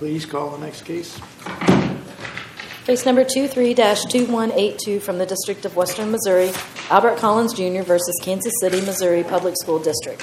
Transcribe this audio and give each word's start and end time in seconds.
Please 0.00 0.24
call 0.24 0.48
the 0.52 0.64
next 0.64 0.86
case. 0.86 1.20
Case 2.86 3.04
number 3.04 3.22
23-2182 3.22 5.02
from 5.02 5.18
the 5.18 5.26
District 5.26 5.66
of 5.66 5.76
Western 5.76 6.10
Missouri, 6.10 6.52
Albert 6.88 7.18
Collins 7.18 7.52
Jr. 7.52 7.82
versus 7.82 8.18
Kansas 8.22 8.54
City, 8.62 8.80
Missouri 8.80 9.22
Public 9.22 9.56
School 9.60 9.78
District. 9.78 10.22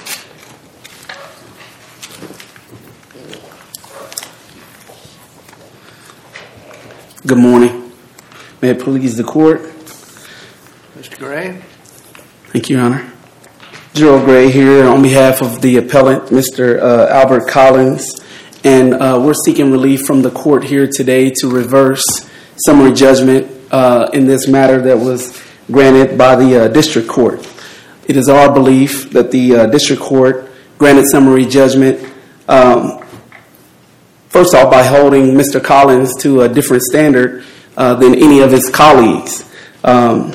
Good 7.24 7.38
morning. 7.38 7.92
May 8.60 8.70
it 8.70 8.80
please 8.80 9.16
the 9.16 9.22
court. 9.22 9.60
Mr. 10.96 11.18
Gray? 11.20 11.62
Thank 12.48 12.68
you, 12.68 12.78
Your 12.78 12.84
Honor. 12.86 13.12
Gerald 13.94 14.24
Gray 14.24 14.50
here 14.50 14.88
on 14.88 15.02
behalf 15.02 15.40
of 15.40 15.62
the 15.62 15.76
appellant, 15.76 16.30
Mr. 16.30 16.82
uh, 16.82 17.06
Albert 17.12 17.46
Collins. 17.46 18.18
And 18.64 18.94
uh, 18.94 19.20
we're 19.24 19.34
seeking 19.34 19.70
relief 19.70 20.02
from 20.02 20.22
the 20.22 20.30
court 20.30 20.64
here 20.64 20.88
today 20.88 21.30
to 21.36 21.48
reverse 21.48 22.04
summary 22.66 22.92
judgment 22.92 23.48
uh, 23.70 24.10
in 24.12 24.26
this 24.26 24.48
matter 24.48 24.80
that 24.82 24.98
was 24.98 25.40
granted 25.70 26.18
by 26.18 26.34
the 26.34 26.64
uh, 26.64 26.68
district 26.68 27.08
court. 27.08 27.46
It 28.08 28.16
is 28.16 28.28
our 28.28 28.52
belief 28.52 29.10
that 29.10 29.30
the 29.30 29.54
uh, 29.54 29.66
district 29.66 30.02
court 30.02 30.50
granted 30.76 31.06
summary 31.06 31.44
judgment, 31.44 32.12
um, 32.48 33.04
first 34.28 34.54
off, 34.54 34.70
by 34.72 34.82
holding 34.82 35.34
Mr. 35.34 35.62
Collins 35.62 36.16
to 36.22 36.40
a 36.40 36.48
different 36.48 36.82
standard 36.82 37.44
uh, 37.76 37.94
than 37.94 38.14
any 38.14 38.40
of 38.40 38.50
his 38.50 38.68
colleagues. 38.70 39.48
Um, 39.84 40.32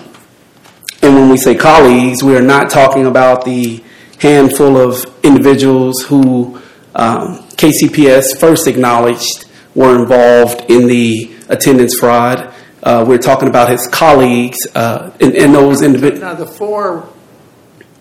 and 1.01 1.15
when 1.15 1.29
we 1.29 1.35
say 1.35 1.55
colleagues, 1.55 2.23
we 2.23 2.37
are 2.37 2.41
not 2.41 2.69
talking 2.69 3.05
about 3.05 3.43
the 3.43 3.83
handful 4.19 4.77
of 4.77 5.05
individuals 5.23 6.01
who 6.03 6.61
um, 6.95 7.42
KCPS 7.67 8.37
first 8.39 8.67
acknowledged 8.67 9.45
were 9.73 10.01
involved 10.01 10.69
in 10.69 10.85
the 10.87 11.33
attendance 11.47 11.97
fraud. 11.97 12.53
Uh, 12.83 13.05
we're 13.07 13.17
talking 13.17 13.47
about 13.47 13.69
his 13.69 13.87
colleagues 13.87 14.57
uh, 14.75 15.11
and, 15.21 15.55
those 15.55 15.81
individuals. 15.81 16.19
Now, 16.21 16.33
the 16.33 16.45
four 16.45 17.07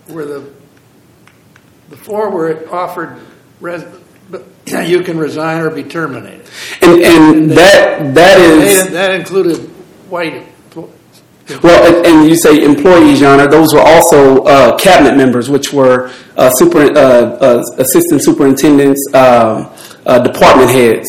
were 0.08 0.24
the, 0.24 0.50
the 1.90 1.96
four 1.96 2.30
were 2.30 2.68
offered, 2.74 3.20
res, 3.60 3.84
but 4.28 4.44
you 4.66 5.02
can 5.04 5.16
resign 5.16 5.60
or 5.62 5.70
be 5.70 5.84
terminated. 5.84 6.44
And, 6.80 7.00
and 7.00 7.50
that, 7.52 8.14
that 8.16 8.40
is. 8.40 8.86
They- 8.86 8.90
That 8.94 9.14
included 9.14 9.58
white, 10.10 10.51
Well, 11.62 12.06
and- 12.06 12.12
you 12.28 12.36
say 12.36 12.62
employees, 12.64 13.20
Your 13.20 13.30
Honor, 13.30 13.46
those 13.46 13.74
were 13.74 13.80
also 13.80 14.44
uh, 14.44 14.78
cabinet 14.78 15.16
members, 15.16 15.50
which 15.50 15.72
were 15.72 16.10
uh, 16.36 16.50
super, 16.50 16.80
uh, 16.80 16.96
uh, 16.96 17.62
assistant 17.78 18.22
superintendents, 18.22 19.00
um, 19.14 19.68
uh, 20.06 20.18
department 20.20 20.70
heads. 20.70 21.06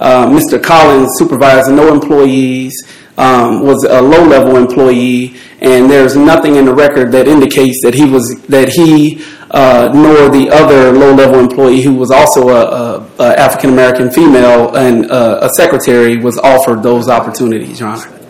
Uh, 0.00 0.26
Mr. 0.26 0.60
Collins 0.62 1.10
supervised 1.16 1.70
no 1.70 1.92
employees, 1.92 2.72
um, 3.16 3.62
was 3.62 3.84
a 3.84 4.02
low-level 4.02 4.56
employee, 4.56 5.36
and 5.60 5.88
there's 5.88 6.16
nothing 6.16 6.56
in 6.56 6.64
the 6.64 6.74
record 6.74 7.12
that 7.12 7.28
indicates 7.28 7.78
that 7.84 7.94
he 7.94 8.04
was 8.04 8.34
that 8.48 8.70
he 8.70 9.22
nor 9.54 10.28
the 10.28 10.48
other 10.50 10.90
low-level 10.90 11.38
employee 11.38 11.80
who 11.80 11.94
was 11.94 12.10
also 12.10 12.48
a, 12.48 13.06
a, 13.20 13.38
African 13.38 13.70
American 13.70 14.10
female 14.10 14.74
and 14.74 15.04
a 15.06 15.48
secretary 15.56 16.16
was 16.16 16.36
offered 16.38 16.82
those 16.82 17.08
opportunities, 17.08 17.78
Your 17.78 17.90
Honor. 17.90 18.23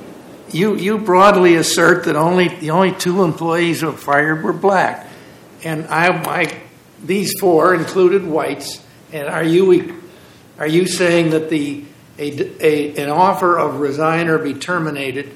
You, 0.55 0.77
you 0.77 0.98
broadly 0.98 1.56
assert 1.56 2.05
that 2.05 2.16
only, 2.16 2.48
the 2.48 2.70
only 2.70 2.92
two 2.92 3.24
employees 3.24 3.80
who 3.80 3.88
were 3.88 3.92
fired 3.92 4.44
were 4.44 4.52
black. 4.52 5.08
And 5.64 5.86
I, 5.86 6.06
I, 6.42 6.61
these 7.02 7.33
four 7.40 7.74
included 7.74 8.24
whites. 8.24 8.84
And 9.12 9.29
are 9.29 9.42
you, 9.42 10.02
are 10.58 10.67
you 10.67 10.86
saying 10.86 11.30
that 11.30 11.51
the, 11.51 11.84
a, 12.18 12.64
a, 12.64 13.02
an 13.02 13.11
offer 13.11 13.58
of 13.58 13.80
resign 13.80 14.29
or 14.29 14.39
be 14.39 14.55
terminated 14.55 15.34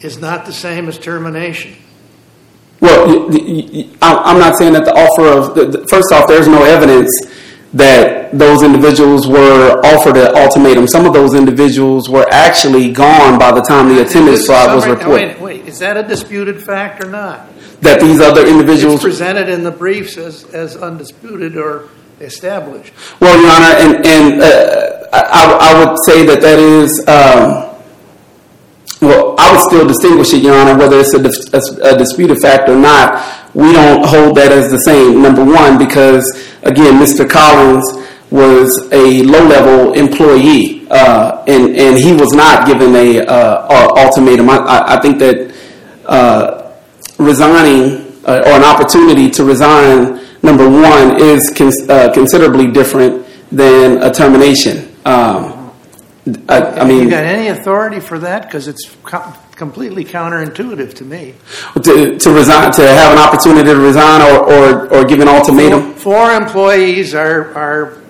is 0.00 0.18
not 0.18 0.46
the 0.46 0.52
same 0.52 0.88
as 0.88 0.98
termination? 0.98 1.76
Well, 2.80 3.28
I'm 4.02 4.38
not 4.38 4.56
saying 4.56 4.72
that 4.72 4.84
the 4.84 4.92
offer 4.92 5.26
of, 5.26 5.88
first 5.88 6.12
off, 6.12 6.26
there's 6.26 6.48
no 6.48 6.62
evidence 6.64 7.10
that 7.74 8.36
those 8.38 8.62
individuals 8.62 9.26
were 9.26 9.80
offered 9.84 10.16
an 10.16 10.36
ultimatum. 10.36 10.86
Some 10.86 11.06
of 11.06 11.12
those 11.14 11.34
individuals 11.34 12.08
were 12.08 12.26
actually 12.30 12.92
gone 12.92 13.38
by 13.38 13.50
the 13.52 13.62
time 13.62 13.88
the 13.88 14.02
attendance 14.02 14.46
fraud 14.46 14.74
was 14.74 14.86
reported. 14.86 15.38
Wait, 15.38 15.40
wait, 15.40 15.66
is 15.66 15.78
that 15.78 15.96
a 15.96 16.02
disputed 16.02 16.62
fact 16.62 17.02
or 17.02 17.08
not? 17.10 17.48
That 17.80 18.00
these 18.00 18.20
other 18.20 18.42
It's 18.42 18.50
individuals, 18.50 19.02
presented 19.02 19.48
in 19.48 19.64
the 19.64 19.70
briefs 19.70 20.16
as, 20.16 20.44
as 20.54 20.76
undisputed 20.76 21.56
or 21.56 21.88
established. 22.20 22.92
well, 23.20 23.40
Your 23.40 23.50
Honor, 23.50 23.96
and, 23.96 24.06
and 24.06 24.42
uh, 24.42 25.08
I, 25.12 25.74
I 25.74 25.84
would 25.84 25.96
say 26.06 26.24
that 26.26 26.40
that 26.42 26.58
is, 26.58 27.04
um, 27.08 27.71
well, 29.02 29.34
I 29.36 29.50
would 29.50 29.60
still 29.60 29.86
distinguish 29.86 30.32
it, 30.32 30.42
Your 30.44 30.54
Honor, 30.54 30.78
whether 30.78 31.00
it's 31.00 31.12
a, 31.12 31.20
dis- 31.20 31.78
a 31.82 31.98
disputed 31.98 32.38
fact 32.40 32.68
or 32.68 32.76
not. 32.76 33.50
We 33.52 33.72
don't 33.72 34.06
hold 34.06 34.36
that 34.36 34.52
as 34.52 34.70
the 34.70 34.78
same. 34.78 35.20
Number 35.20 35.44
one, 35.44 35.76
because 35.76 36.24
again, 36.62 37.02
Mr. 37.02 37.28
Collins 37.28 37.84
was 38.30 38.88
a 38.92 39.22
low-level 39.24 39.92
employee, 39.94 40.86
uh, 40.90 41.44
and 41.48 41.98
he 41.98 42.12
was 42.12 42.32
not 42.32 42.66
given 42.66 42.94
a 42.94 43.26
uh, 43.26 43.92
ultimatum. 43.96 44.48
I, 44.48 44.98
think 45.02 45.18
that 45.18 45.52
uh, 46.06 46.72
resigning 47.18 48.06
or 48.24 48.54
an 48.54 48.62
opportunity 48.62 49.28
to 49.30 49.44
resign, 49.44 50.20
number 50.42 50.70
one, 50.70 51.20
is 51.20 51.50
cons- 51.50 51.84
considerably 52.14 52.68
different 52.70 53.26
than 53.50 54.00
a 54.02 54.10
termination. 54.10 54.94
I, 56.48 56.62
I 56.62 56.84
mean, 56.86 57.02
you 57.02 57.10
got 57.10 57.24
any 57.24 57.48
authority 57.48 57.98
for 57.98 58.18
that? 58.20 58.42
Because 58.42 58.68
it's 58.68 58.94
co- 59.02 59.34
completely 59.56 60.04
counterintuitive 60.04 60.94
to 60.94 61.04
me. 61.04 61.34
to, 61.82 62.16
to 62.18 62.30
resign, 62.30 62.70
to 62.72 62.86
have 62.86 63.12
an 63.12 63.18
opportunity 63.18 63.68
to 63.68 63.76
resign 63.76 64.22
or, 64.22 64.52
or, 64.52 64.94
or 64.94 65.04
give 65.04 65.18
an 65.20 65.26
ultimatum. 65.28 65.94
Four 65.94 66.30
employees 66.32 67.14
are, 67.14 68.00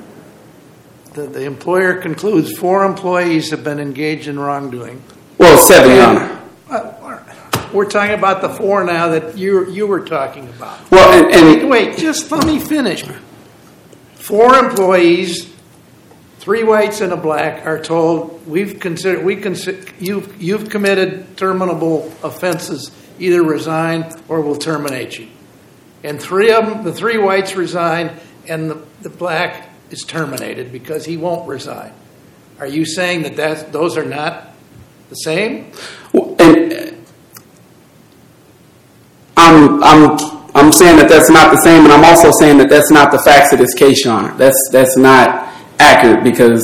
the, 1.15 1.23
the 1.27 1.45
employer 1.45 1.95
concludes 2.03 2.53
four 2.57 2.85
employees 2.85 3.51
have 3.51 3.65
been 3.65 3.81
engaged 3.81 4.29
in 4.29 4.39
wrongdoing. 4.39 5.03
Well, 5.39 5.57
seven, 5.57 5.97
Your 5.97 6.05
Honor. 6.07 6.43
Uh, 6.69 7.69
We're 7.73 7.89
talking 7.89 8.15
about 8.15 8.43
the 8.43 8.51
four 8.51 8.85
now 8.85 9.09
that 9.09 9.39
you, 9.39 9.71
you 9.71 9.87
were 9.87 10.05
talking 10.05 10.49
about. 10.49 10.91
Well, 10.91 11.25
and, 11.25 11.61
and 11.61 11.71
Wait, 11.71 11.97
just 11.97 12.31
let 12.31 12.45
me 12.47 12.59
finish. 12.59 13.05
Four 14.17 14.55
employees, 14.55 15.52
three 16.43 16.65
whites 16.65 17.01
and 17.01 17.13
a 17.13 17.17
black, 17.17 17.65
are 17.65 17.81
told 17.81 18.45
we've 18.49 18.81
considered 18.81 19.25
we 19.25 19.37
consider 19.37 19.81
you've 20.01 20.43
you've 20.43 20.69
committed 20.69 21.37
terminable 21.37 22.13
offenses. 22.25 22.91
Either 23.21 23.45
resign 23.45 24.13
or 24.29 24.41
we'll 24.41 24.57
terminate 24.57 25.17
you. 25.17 25.29
And 26.03 26.21
three 26.21 26.51
of 26.51 26.67
them, 26.67 26.83
the 26.83 26.93
three 26.93 27.19
whites 27.19 27.55
resign, 27.55 28.19
and 28.49 28.69
the, 28.69 28.83
the 29.03 29.11
black 29.11 29.69
is 29.91 30.03
terminated 30.03 30.73
because 30.73 31.05
he 31.05 31.17
won't 31.17 31.47
resign. 31.47 31.93
Are 32.59 32.67
you 32.67 32.85
saying 32.85 33.23
that 33.23 33.37
that's, 33.37 33.63
those 33.65 33.97
are 33.97 34.05
not 34.05 34.49
the 35.09 35.15
same? 35.15 35.71
and 36.13 37.07
I'm, 39.37 39.85
I'm, 39.85 40.19
I'm 40.57 40.73
saying 40.73 40.97
that 40.97 41.09
that's 41.09 41.31
not 41.31 41.53
the 41.53 41.59
same, 41.59 41.85
and 41.85 41.93
I'm 41.93 42.05
also 42.05 42.33
saying 42.33 42.59
that 42.59 42.69
that's 42.69 42.91
not 42.91 43.13
the 43.13 43.21
facts 43.21 43.53
of 43.53 43.61
this 43.61 43.75
case, 43.75 44.05
Honor. 44.05 44.35
That's, 44.37 44.59
that's 44.73 44.97
not 44.97 45.52
accurate 45.83 46.23
because 46.25 46.63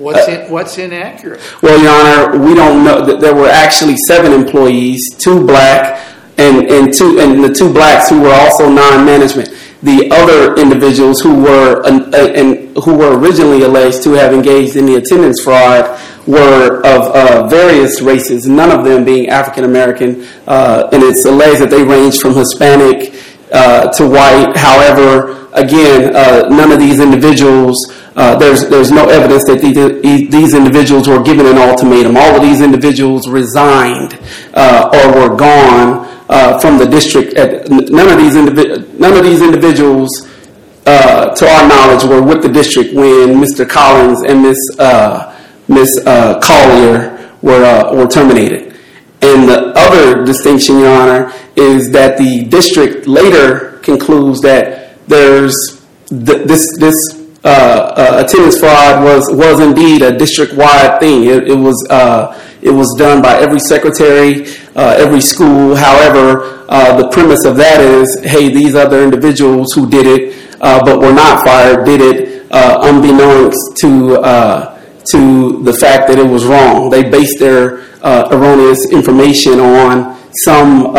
What's 0.00 0.28
in, 0.28 0.50
what's 0.50 0.78
inaccurate? 0.78 1.42
Well, 1.62 1.76
Your 1.82 1.92
Honor, 1.92 2.42
we 2.42 2.54
don't 2.54 2.82
know 2.82 3.04
that 3.04 3.20
there 3.20 3.34
were 3.34 3.50
actually 3.50 3.96
seven 4.08 4.32
employees, 4.32 5.14
two 5.18 5.44
black 5.44 6.00
and, 6.38 6.70
and 6.70 6.92
two 6.92 7.20
and 7.20 7.44
the 7.44 7.52
two 7.52 7.70
blacks 7.70 8.08
who 8.08 8.22
were 8.22 8.32
also 8.32 8.70
non-management. 8.70 9.50
The 9.82 10.10
other 10.10 10.56
individuals 10.56 11.20
who 11.20 11.42
were 11.42 11.82
uh, 11.84 12.32
and 12.34 12.74
who 12.78 12.96
were 12.96 13.18
originally 13.18 13.62
alleged 13.62 14.02
to 14.04 14.12
have 14.12 14.32
engaged 14.32 14.76
in 14.76 14.86
the 14.86 14.96
attendance 14.96 15.42
fraud 15.42 16.00
were 16.26 16.78
of 16.78 17.14
uh, 17.14 17.48
various 17.48 18.00
races, 18.00 18.46
none 18.46 18.70
of 18.70 18.86
them 18.86 19.04
being 19.04 19.28
African 19.28 19.64
American, 19.64 20.26
uh, 20.46 20.88
and 20.92 21.02
it's 21.02 21.26
alleged 21.26 21.60
that 21.60 21.68
they 21.68 21.82
ranged 21.82 22.22
from 22.22 22.34
Hispanic 22.34 23.14
uh, 23.52 23.90
to 23.92 24.08
white. 24.08 24.56
However, 24.56 25.48
again, 25.52 26.16
uh, 26.16 26.48
none 26.48 26.72
of 26.72 26.78
these 26.78 27.00
individuals. 27.00 27.76
Uh, 28.16 28.36
there's 28.36 28.68
there's 28.68 28.90
no 28.90 29.08
evidence 29.08 29.44
that 29.44 29.60
these, 29.60 30.54
individuals 30.54 31.06
were 31.06 31.22
given 31.22 31.46
an 31.46 31.56
ultimatum. 31.56 32.16
All 32.16 32.34
of 32.34 32.42
these 32.42 32.60
individuals 32.60 33.28
resigned 33.28 34.18
uh, 34.54 34.90
or 34.92 35.28
were 35.28 35.36
gone 35.36 36.08
uh, 36.28 36.58
from 36.58 36.78
the 36.78 36.86
district. 36.86 37.34
None 37.70 38.08
of 38.08 38.18
these 38.18 38.34
indivi- 38.34 38.98
none 38.98 39.16
of 39.16 39.22
these 39.22 39.40
individuals, 39.40 40.10
to 40.84 41.46
our 41.48 41.68
knowledge, 41.68 42.04
were 42.04 42.22
with 42.22 42.42
the 42.42 42.48
district 42.48 42.94
when 42.94 43.40
Mr. 43.40 43.68
Collins 43.68 44.22
and 44.22 44.44
uh, 44.80 46.40
Collier 46.40 47.32
were 47.42 47.94
were 47.94 48.08
terminated. 48.08 48.70
And 49.22 49.48
the 49.48 49.72
other 49.76 50.24
distinction, 50.24 50.78
Your 50.80 50.92
Honor, 50.92 51.32
is 51.54 51.90
that 51.92 52.16
the 52.16 52.44
district 52.44 53.06
later 53.06 53.78
concludes 53.82 54.40
that 54.40 54.96
there's 55.06 55.54
th- 56.08 56.46
this 56.46 56.76
this 56.78 57.19
attendance 57.44 58.58
fraud 58.58 59.02
was 59.04 59.60
indeed 59.60 60.02
a 60.02 60.16
district 60.16 60.54
wide 60.54 61.00
thing. 61.00 61.24
It, 61.24 61.48
uh, 61.90 62.38
it 62.62 62.70
was 62.70 62.94
done 62.98 63.22
by 63.22 63.38
every 63.38 63.60
secretary, 63.60 64.46
uh, 64.76 64.94
every 64.98 65.20
school. 65.20 65.74
However, 65.74 66.66
uh, 66.68 66.96
the 67.00 67.08
premise 67.08 67.44
of 67.44 67.56
that 67.56 67.80
is, 67.80 68.20
hey, 68.24 68.52
these 68.52 68.74
other 68.74 69.02
individuals 69.02 69.72
who 69.74 69.88
did 69.88 70.06
it 70.06 70.54
uh, 70.60 70.84
but 70.84 71.00
were 71.00 71.12
not 71.12 71.44
fired 71.44 71.86
did 71.86 72.00
it 72.00 72.46
unbeknownst 72.50 73.76
to 73.78 74.78
to 75.06 75.62
the 75.64 75.72
fact 75.72 76.08
that 76.08 76.18
it 76.18 76.26
was 76.26 76.44
wrong. 76.44 76.90
They 76.90 77.08
based 77.08 77.38
their 77.38 77.86
erroneous 78.04 78.90
information 78.92 79.58
on 79.60 80.20
some 80.44 80.94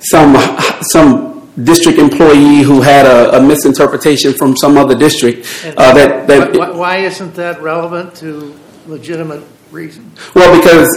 some 0.00 0.36
some 0.82 1.25
district 1.62 1.98
employee 1.98 2.62
who 2.62 2.82
had 2.82 3.06
a, 3.06 3.38
a 3.38 3.40
misinterpretation 3.40 4.32
from 4.34 4.56
some 4.56 4.76
other 4.76 4.96
district. 4.96 5.46
Uh, 5.64 5.94
that, 5.94 6.26
that 6.26 6.56
why, 6.56 6.70
why 6.70 6.96
isn't 6.98 7.34
that 7.34 7.60
relevant 7.62 8.14
to 8.16 8.54
legitimate 8.86 9.42
reason? 9.70 10.10
Well, 10.34 10.58
because 10.58 10.88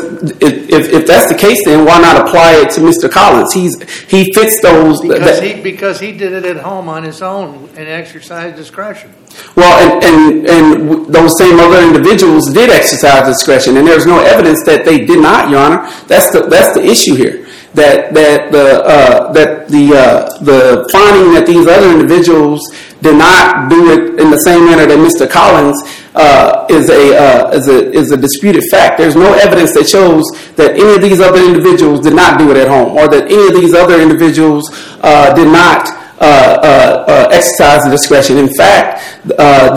if, 0.42 0.94
if 0.94 1.08
that's 1.08 1.32
the 1.32 1.38
case, 1.38 1.64
then 1.66 1.86
why 1.86 2.00
not 2.00 2.28
apply 2.28 2.56
it 2.56 2.70
to 2.72 2.82
Mr. 2.82 3.10
Collins? 3.10 3.54
He's 3.54 3.82
he 4.04 4.34
fits 4.34 4.62
those. 4.62 5.02
Because, 5.02 5.40
he, 5.40 5.62
because 5.62 6.00
he 6.00 6.12
did 6.12 6.34
it 6.34 6.46
at 6.46 6.58
home 6.58 6.90
on 6.90 7.04
his 7.04 7.22
own 7.22 7.70
and 7.76 7.88
exercised 7.88 8.56
discretion. 8.56 9.14
Well, 9.56 10.04
and, 10.04 10.04
and, 10.04 10.48
and 10.48 11.14
those 11.14 11.38
same 11.38 11.60
other 11.60 11.82
individuals 11.82 12.52
did 12.54 12.70
exercise 12.70 13.26
discretion, 13.26 13.78
and 13.78 13.88
there's 13.88 14.06
no 14.06 14.20
evidence 14.20 14.64
that 14.66 14.84
they 14.86 15.06
did 15.06 15.22
not, 15.22 15.50
Your 15.50 15.60
Honor. 15.60 15.90
That's 16.08 16.32
the 16.32 16.48
that's 16.50 16.74
the 16.74 16.86
issue 16.86 17.16
here 17.16 17.49
that 17.74 18.14
that 18.14 18.52
the 18.52 18.84
uh, 18.84 19.32
that 19.34 19.68
the 19.70 19.94
uh, 19.94 20.44
the 20.44 20.90
finding 20.92 21.34
that 21.34 21.46
these 21.46 21.68
other 21.68 21.92
individuals 21.92 22.62
did 23.02 23.16
not 23.16 23.70
do 23.70 23.92
it 23.94 24.20
in 24.20 24.32
the 24.32 24.40
same 24.40 24.66
manner 24.66 24.86
that 24.86 24.98
Mr. 24.98 25.30
Collins 25.30 25.78
uh, 26.16 26.66
is 26.70 26.90
a 26.90 27.16
uh, 27.16 27.52
is 27.52 27.68
a 27.68 27.92
is 27.92 28.12
a 28.12 28.18
disputed 28.18 28.64
fact. 28.72 28.98
There's 28.98 29.16
no 29.16 29.34
evidence 29.34 29.74
that 29.74 29.88
shows 29.88 30.26
that 30.56 30.72
any 30.72 30.96
of 30.96 31.02
these 31.02 31.22
other 31.22 31.44
individuals 31.44 32.02
did 32.02 32.16
not 32.16 32.40
do 32.40 32.50
it 32.52 32.58
at 32.58 32.68
home, 32.68 32.98
or 32.98 33.08
that 33.08 33.26
any 33.26 33.48
of 33.48 33.54
these 33.54 33.74
other 33.74 34.02
individuals 34.02 34.70
uh, 35.02 35.34
did 35.34 35.48
not. 35.48 35.98
Uh, 36.22 37.30
exercise 37.32 37.82
the 37.86 37.90
discretion. 37.90 38.38
In 38.38 38.54
fact, 38.54 39.00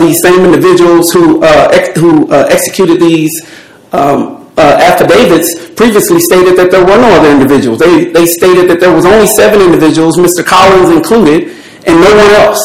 these 0.01 0.21
same 0.21 0.43
individuals 0.43 1.09
who 1.13 1.41
ex- 1.41 1.97
who 1.97 2.29
executed 2.33 2.99
these 2.99 3.31
um, 3.93 4.42
Uh, 4.55 4.77
affidavits 4.85 5.73
previously 5.73 6.19
stated 6.19 6.53
that 6.53 6.69
there 6.69 6.85
were 6.85 7.01
no 7.01 7.09
other 7.17 7.31
individuals. 7.33 7.79
They, 7.79 8.13
they 8.13 8.27
stated 8.27 8.69
that 8.69 8.79
there 8.79 8.93
was 8.93 9.03
only 9.03 9.25
seven 9.25 9.61
individuals, 9.61 10.17
Mr. 10.17 10.45
Collins 10.45 10.93
included, 10.93 11.57
and 11.89 11.97
no 11.97 12.11
one 12.13 12.31
else. 12.37 12.61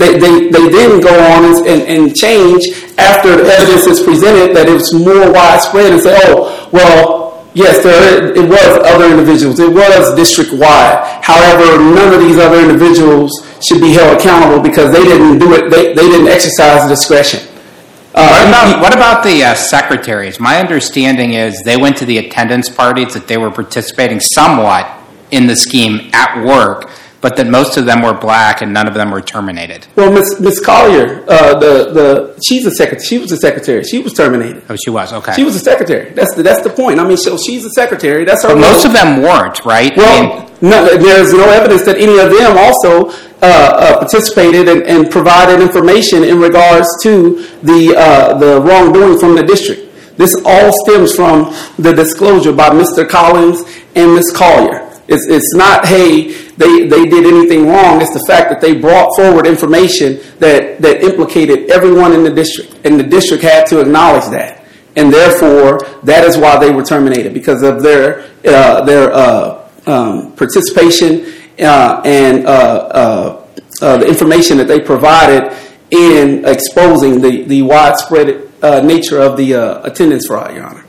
They, 0.00 0.18
they, 0.18 0.48
they 0.48 0.66
didn't 0.72 1.02
go 1.04 1.12
on 1.12 1.44
and, 1.68 2.16
change 2.16 2.64
after 2.96 3.36
the 3.36 3.52
evidence 3.52 3.86
is 3.86 4.00
presented 4.00 4.56
that 4.56 4.66
it 4.66 4.72
was 4.72 4.90
more 4.96 5.30
widespread 5.30 5.92
and 5.92 6.00
say, 6.00 6.18
oh, 6.24 6.68
well, 6.72 7.46
yes, 7.54 7.84
there, 7.84 8.32
it 8.32 8.48
was 8.48 8.70
other 8.88 9.06
individuals. 9.12 9.60
It 9.60 9.70
was 9.70 10.16
district-wide. 10.16 11.20
However, 11.22 11.78
none 11.78 12.14
of 12.16 12.20
these 12.20 12.38
other 12.38 12.58
individuals 12.58 13.30
should 13.60 13.80
be 13.80 13.92
held 13.92 14.18
accountable 14.18 14.62
because 14.62 14.90
they 14.90 15.04
didn't 15.04 15.38
do 15.38 15.52
it. 15.52 15.70
They, 15.70 15.92
they 15.92 16.08
didn't 16.08 16.28
exercise 16.28 16.88
discretion. 16.88 17.49
Uh, 18.22 18.28
what, 18.28 18.46
about, 18.46 18.82
what 18.82 18.94
about 18.94 19.24
the 19.24 19.42
uh, 19.42 19.54
secretaries? 19.54 20.38
My 20.38 20.60
understanding 20.60 21.32
is 21.32 21.62
they 21.62 21.78
went 21.78 21.96
to 21.96 22.04
the 22.04 22.18
attendance 22.18 22.68
parties, 22.68 23.14
that 23.14 23.26
they 23.28 23.38
were 23.38 23.50
participating 23.50 24.20
somewhat 24.20 24.86
in 25.30 25.46
the 25.46 25.56
scheme 25.56 26.10
at 26.12 26.44
work, 26.44 26.90
but 27.20 27.36
that 27.36 27.46
most 27.46 27.76
of 27.76 27.84
them 27.86 28.02
were 28.02 28.14
black 28.14 28.62
and 28.62 28.72
none 28.72 28.88
of 28.88 28.94
them 28.94 29.10
were 29.10 29.20
terminated. 29.20 29.86
Well, 29.96 30.12
Miss 30.12 30.40
Miss 30.40 30.60
Collier, 30.64 31.24
uh, 31.28 31.58
the 31.58 31.92
the 31.92 32.40
she's 32.46 32.66
a 32.66 32.70
secretary. 32.70 33.04
She 33.04 33.18
was 33.18 33.32
a 33.32 33.36
secretary. 33.36 33.84
She 33.84 34.00
was 34.00 34.14
terminated. 34.14 34.62
Oh, 34.68 34.76
she 34.76 34.90
was 34.90 35.12
okay. 35.12 35.34
She 35.34 35.44
was 35.44 35.56
a 35.56 35.60
secretary. 35.60 36.10
That's 36.10 36.34
the 36.34 36.42
that's 36.42 36.62
the 36.62 36.70
point. 36.70 36.98
I 36.98 37.06
mean, 37.06 37.16
so 37.16 37.36
she's 37.36 37.64
a 37.64 37.70
secretary. 37.70 38.24
That's 38.24 38.42
her. 38.42 38.54
But 38.54 38.60
most 38.60 38.84
of 38.84 38.92
them 38.92 39.22
weren't, 39.22 39.64
right? 39.64 39.94
Well, 39.96 40.32
I 40.32 40.40
mean, 40.40 40.70
no, 40.70 40.96
there's 40.96 41.32
no 41.32 41.48
evidence 41.48 41.84
that 41.84 41.96
any 41.96 42.18
of 42.18 42.30
them 42.30 42.56
also 42.56 43.10
uh, 43.42 43.46
uh, 43.46 43.98
participated 43.98 44.68
and, 44.68 44.82
and, 44.82 45.10
provided 45.10 45.62
information 45.62 46.22
in 46.24 46.38
regards 46.38 46.86
to 47.02 47.46
the 47.62 47.94
uh, 47.96 48.36
the 48.38 48.60
wrongdoing 48.60 49.18
from 49.18 49.34
the 49.34 49.42
district. 49.42 49.86
This 50.18 50.36
all 50.44 50.70
stems 50.84 51.14
from 51.14 51.54
the 51.78 51.94
disclosure 51.94 52.52
by 52.52 52.68
Mr. 52.68 53.08
Collins 53.08 53.62
and 53.96 54.14
Ms. 54.14 54.30
Collier. 54.36 54.89
It's, 55.10 55.26
it's 55.26 55.54
not, 55.54 55.86
hey, 55.86 56.32
they, 56.56 56.86
they 56.86 57.04
did 57.04 57.26
anything 57.26 57.66
wrong. 57.66 58.00
It's 58.00 58.12
the 58.12 58.24
fact 58.28 58.48
that 58.50 58.60
they 58.60 58.76
brought 58.76 59.16
forward 59.16 59.44
information 59.44 60.20
that, 60.38 60.80
that 60.80 61.02
implicated 61.02 61.70
everyone 61.70 62.12
in 62.12 62.22
the 62.22 62.30
district, 62.30 62.86
and 62.86 62.98
the 62.98 63.04
district 63.04 63.42
had 63.42 63.66
to 63.66 63.80
acknowledge 63.80 64.30
that. 64.30 64.64
And 64.96 65.12
therefore, 65.12 65.80
that 66.04 66.24
is 66.24 66.36
why 66.36 66.58
they 66.58 66.72
were 66.72 66.84
terminated 66.84 67.34
because 67.34 67.62
of 67.62 67.82
their 67.82 68.28
uh, 68.44 68.84
their 68.84 69.12
uh, 69.12 69.68
um, 69.86 70.32
participation 70.32 71.26
uh, 71.60 72.02
and 72.04 72.46
uh, 72.46 72.50
uh, 72.50 73.46
uh, 73.82 73.96
the 73.98 74.06
information 74.06 74.56
that 74.58 74.68
they 74.68 74.80
provided 74.80 75.52
in 75.90 76.44
exposing 76.44 77.20
the, 77.20 77.44
the 77.44 77.62
widespread 77.62 78.48
nature 78.84 79.18
of 79.18 79.36
the 79.36 79.52
attendance 79.84 80.26
fraud, 80.26 80.54
Your 80.54 80.66
Honor. 80.66 80.84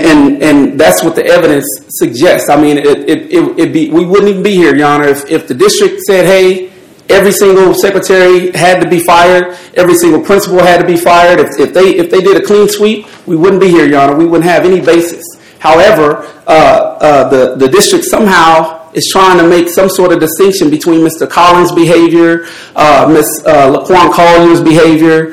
And, 0.00 0.80
that's 0.80 1.02
what 1.04 1.14
the 1.14 1.24
evidence 1.26 1.66
suggests. 1.88 2.48
I 2.48 2.60
mean, 2.60 2.76
we 2.76 4.04
wouldn't 4.04 4.28
even 4.28 4.42
be 4.42 4.52
here, 4.52 4.74
Your 4.74 4.88
Honor, 4.88 5.08
if, 5.08 5.46
the 5.46 5.54
district 5.54 6.00
said, 6.02 6.24
hey, 6.24 6.72
every 7.08 7.32
single 7.32 7.74
secretary 7.74 8.50
had 8.52 8.80
to 8.80 8.88
be 8.88 9.00
fired, 9.00 9.58
every 9.74 9.94
single 9.94 10.22
principal 10.22 10.60
had 10.60 10.78
to 10.78 10.86
be 10.86 10.96
fired. 10.96 11.40
If, 11.40 11.74
they, 11.74 11.96
if 11.96 12.10
they 12.10 12.20
did 12.20 12.42
a 12.42 12.46
clean 12.46 12.68
sweep, 12.68 13.06
we 13.26 13.36
wouldn't 13.36 13.60
be 13.60 13.68
here, 13.68 13.86
Your 13.86 14.00
Honor. 14.00 14.16
We 14.16 14.26
wouldn't 14.26 14.48
have 14.48 14.64
any 14.64 14.80
basis. 14.80 15.24
However, 15.58 16.26
uh, 16.46 16.98
uh, 17.00 17.54
the, 17.56 17.68
district 17.68 18.06
somehow 18.06 18.90
is 18.92 19.08
trying 19.12 19.38
to 19.38 19.46
make 19.46 19.68
some 19.68 19.90
sort 19.90 20.10
of 20.10 20.18
distinction 20.18 20.70
between 20.70 21.00
Mr. 21.00 21.28
Collins' 21.28 21.70
behavior, 21.72 22.46
uh, 22.74 23.06
Ms. 23.12 23.44
Laquan 23.44 24.10
Collins' 24.12 24.60
behavior, 24.60 25.32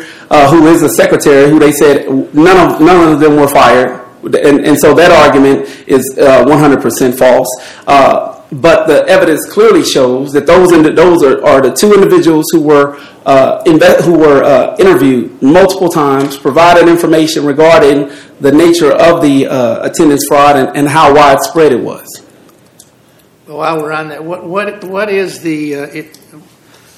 who 0.49 0.67
is 0.67 0.83
a 0.83 0.89
secretary, 0.89 1.49
who 1.49 1.59
they 1.59 1.71
said 1.71 2.07
none 2.35 2.57
of, 2.57 2.81
none 2.81 3.13
of 3.13 3.19
them 3.21 3.37
were 3.37 3.47
fired. 3.47 4.06
And, 4.23 4.77
so 4.77 4.93
that 4.93 5.11
argument 5.11 5.67
is 5.87 6.15
100% 6.17 7.13
uh, 7.13 7.15
false. 7.15 7.47
Uh, 7.85 8.33
but 8.51 8.87
the 8.87 9.05
evidence 9.07 9.45
clearly 9.51 9.83
shows 9.83 10.31
that 10.31 10.45
those 10.45 10.71
are, 10.71 11.61
the 11.61 11.71
two 11.71 11.93
individuals 11.93 12.45
who 12.51 12.61
were 12.61 12.97
uh, 13.25 13.61
inve- 13.65 14.01
who 14.03 14.17
were 14.17 14.75
interviewed 14.79 15.41
multiple 15.41 15.89
times, 15.89 16.37
provided 16.37 16.87
information 16.87 17.45
regarding 17.45 18.09
the 18.39 18.51
nature 18.51 18.91
of 18.91 19.21
the 19.21 19.43
attendance 19.83 20.25
fraud 20.27 20.55
and, 20.75 20.87
how 20.87 21.13
widespread 21.13 21.73
it 21.73 21.81
was. 21.81 22.07
While 23.45 23.81
we're 23.81 23.91
on 23.91 24.09
that, 24.09 24.23
what 24.23 24.45
what 24.45 24.83
what 24.85 25.09
is 25.09 25.41
the 25.41 26.07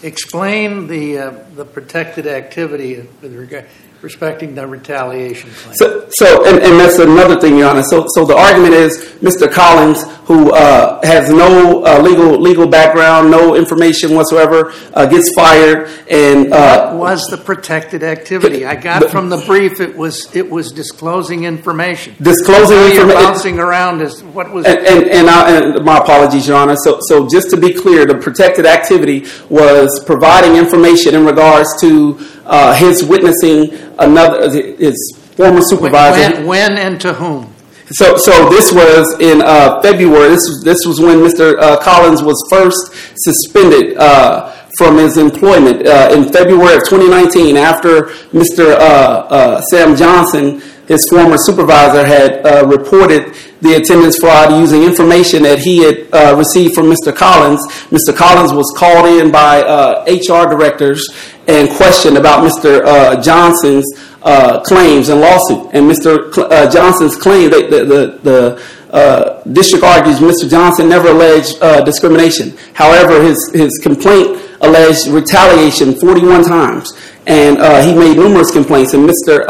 explain 0.04 0.88
the 0.88 1.44
the 1.56 1.66
protected 1.66 2.28
activity 2.28 3.08
with 3.22 3.34
regard 3.36 3.66
respecting 4.01 4.56
the 4.56 4.65
retaliation 4.65 5.50
claim. 5.51 5.75
So, 5.75 6.08
so 6.12 6.48
and, 6.48 6.63
and, 6.63 6.79
that's 6.79 7.00
another 7.00 7.39
thing, 7.39 7.58
Your 7.58 7.70
Honor. 7.70 7.84
So, 7.84 8.06
so 8.10 8.25
the 8.25 8.36
argument 8.36 8.74
is 8.74 8.98
Mr. 9.22 9.51
Collins, 9.51 10.03
who 10.25 10.51
uh, 10.51 11.06
has 11.06 11.29
no 11.29 11.84
uh, 11.84 12.01
legal 12.01 12.39
legal 12.39 12.68
background, 12.68 13.29
no 13.29 13.56
information 13.56 14.15
whatsoever, 14.15 14.74
uh, 14.94 15.06
gets 15.06 15.34
fired. 15.36 15.89
And 16.10 16.53
uh, 16.53 16.94
what 16.94 17.00
was 17.00 17.27
the 17.27 17.38
protected 17.38 18.03
activity? 18.03 18.65
I 18.65 18.75
got 18.75 19.01
but, 19.01 19.12
from 19.12 19.29
the 19.29 19.38
brief 19.38 19.79
it 19.79 19.98
was 19.98 20.34
it 20.36 20.50
was 20.50 20.72
disclosing 20.72 21.44
information. 21.44 22.15
Disclosing 22.22 22.77
information. 22.77 23.10
Bouncing 23.10 23.60
around 23.60 24.01
is 24.01 24.24
what 24.24 24.51
was. 24.51 24.65
And 24.65 24.79
and, 24.79 25.08
and, 25.10 25.29
I, 25.29 25.58
and 25.58 25.86
my 25.86 25.98
apologies, 25.98 26.48
Your 26.48 26.58
Honor. 26.58 26.75
So 26.77 27.00
so 27.01 27.27
just 27.27 27.50
to 27.50 27.58
be 27.58 27.74
clear, 27.74 28.06
the 28.06 28.18
protected 28.18 28.65
activity 28.65 29.25
was 29.50 30.01
providing 30.06 30.56
information 30.56 31.15
in 31.15 31.25
regards 31.25 31.70
to 31.82 32.18
uh, 32.38 32.38
his 32.75 33.03
witnessing 33.03 33.72
another 34.00 34.50
his 34.50 35.20
former 35.36 35.62
supervisor. 35.62 36.36
When, 36.38 36.48
when 36.48 36.77
and 36.77 37.01
to 37.01 37.13
whom? 37.13 37.53
So, 37.91 38.18
so 38.18 38.50
this 38.50 38.72
was 38.72 39.20
in 39.20 39.41
uh, 39.41 39.82
February. 39.82 40.29
This 40.29 40.48
was 40.48 40.62
this 40.63 40.86
was 40.86 41.00
when 41.00 41.20
Mr. 41.20 41.58
Uh, 41.60 41.79
Collins 41.79 42.22
was 42.22 42.38
first 42.50 42.94
suspended 43.15 43.98
uh, 43.98 44.51
from 44.77 44.98
his 44.98 45.18
employment 45.18 45.88
uh, 45.88 46.10
in 46.12 46.32
February 46.32 46.75
of 46.75 46.84
2019. 46.88 47.58
After 47.58 48.03
Mr. 48.29 48.75
Uh, 48.77 49.62
Sam 49.62 49.96
Johnson, 49.96 50.62
his 50.88 51.08
former 51.10 51.38
supervisor, 51.39 52.06
had 52.06 52.46
reported 52.70 53.34
the 53.62 53.74
attendance 53.74 54.20
fraud 54.20 54.51
using 54.60 54.84
information 54.84 55.41
that 55.44 55.60
he 55.60 55.84
had 55.84 56.38
received 56.38 56.75
from 56.75 56.94
Mr. 56.94 57.15
Collins. 57.15 57.60
Mr. 57.89 58.15
Collins 58.15 58.53
was 58.53 58.72
called 58.77 59.08
in 59.08 59.32
by 59.32 59.62
HR 60.06 60.48
directors 60.48 61.10
and 61.50 61.68
questioned 61.77 62.15
about 62.15 62.44
Mr. 62.48 62.86
Uh, 62.86 63.20
Johnson's 63.22 63.86
uh, 64.22 64.62
claims 64.62 65.10
and 65.10 65.20
lawsuit. 65.20 65.72
And 65.74 65.89
Mr. 65.89 66.32
Cl- 66.34 66.53
uh, 66.53 66.70
Johnson's 66.70 67.15
claim, 67.15 67.50
the, 67.50 67.68
the, 67.86 68.20
the 68.22 68.96
uh, 68.96 69.44
district 69.44 69.84
argues 69.84 70.20
Mr. 70.20 70.48
Johnson 70.48 70.88
never 70.88 71.10
alleged 71.10 71.58
uh, 71.62 71.84
discrimination. 71.84 72.56
However, 72.74 73.24
his, 73.24 73.51
his 73.51 73.79
complaint 73.82 74.39
alleged 74.62 75.08
retaliation 75.08 75.96
41 75.96 76.44
times, 76.44 76.94
and 77.25 77.58
uh, 77.58 77.82
he 77.82 77.96
made 77.96 78.18
numerous 78.18 78.51
complaints. 78.51 78.94
And 78.94 79.10
Mr. 79.10 79.46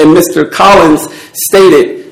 And 0.00 0.16
Mr. 0.16 0.50
Collins 0.50 1.06
stated 1.32 2.06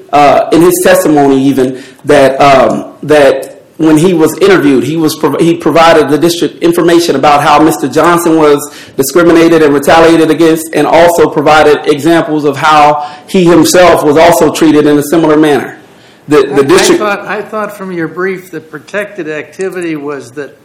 in 0.53 0.61
his 0.63 0.81
testimony 0.85 1.43
even 1.43 1.83
that 2.05 2.41
um, 2.41 2.99
that 3.03 3.54
when 3.77 3.97
he 3.99 4.15
was 4.15 4.39
interviewed, 4.39 4.85
he 4.85 4.97
was 4.97 5.15
he 5.41 5.57
provided 5.57 6.09
the 6.09 6.19
district 6.19 6.63
information 6.63 7.17
about 7.17 7.43
how 7.43 7.59
Mr. 7.59 7.93
Johnson 7.93 8.37
was 8.37 8.59
discriminated 8.97 9.63
and 9.63 9.75
retaliated 9.75 10.31
against, 10.31 10.75
and 10.75 10.87
also 10.87 11.29
provided 11.29 11.87
examples 11.93 12.45
of 12.45 12.57
how 12.57 13.01
he 13.29 13.45
himself 13.45 14.05
was 14.05 14.17
also 14.17 14.53
treated 14.53 14.87
in 14.87 14.99
a 14.99 15.03
similar 15.03 15.37
manner. 15.37 15.81
The, 16.29 16.43
the 16.43 16.55
I 16.55 16.63
district. 16.63 17.01
thought, 17.01 17.21
I 17.21 17.43
thought 17.43 17.77
from 17.77 17.93
your 17.93 18.09
brief 18.09 18.51
that 18.53 18.71
protected 18.71 19.29
activity 19.29 19.97
was 19.97 20.31
that 20.33 20.57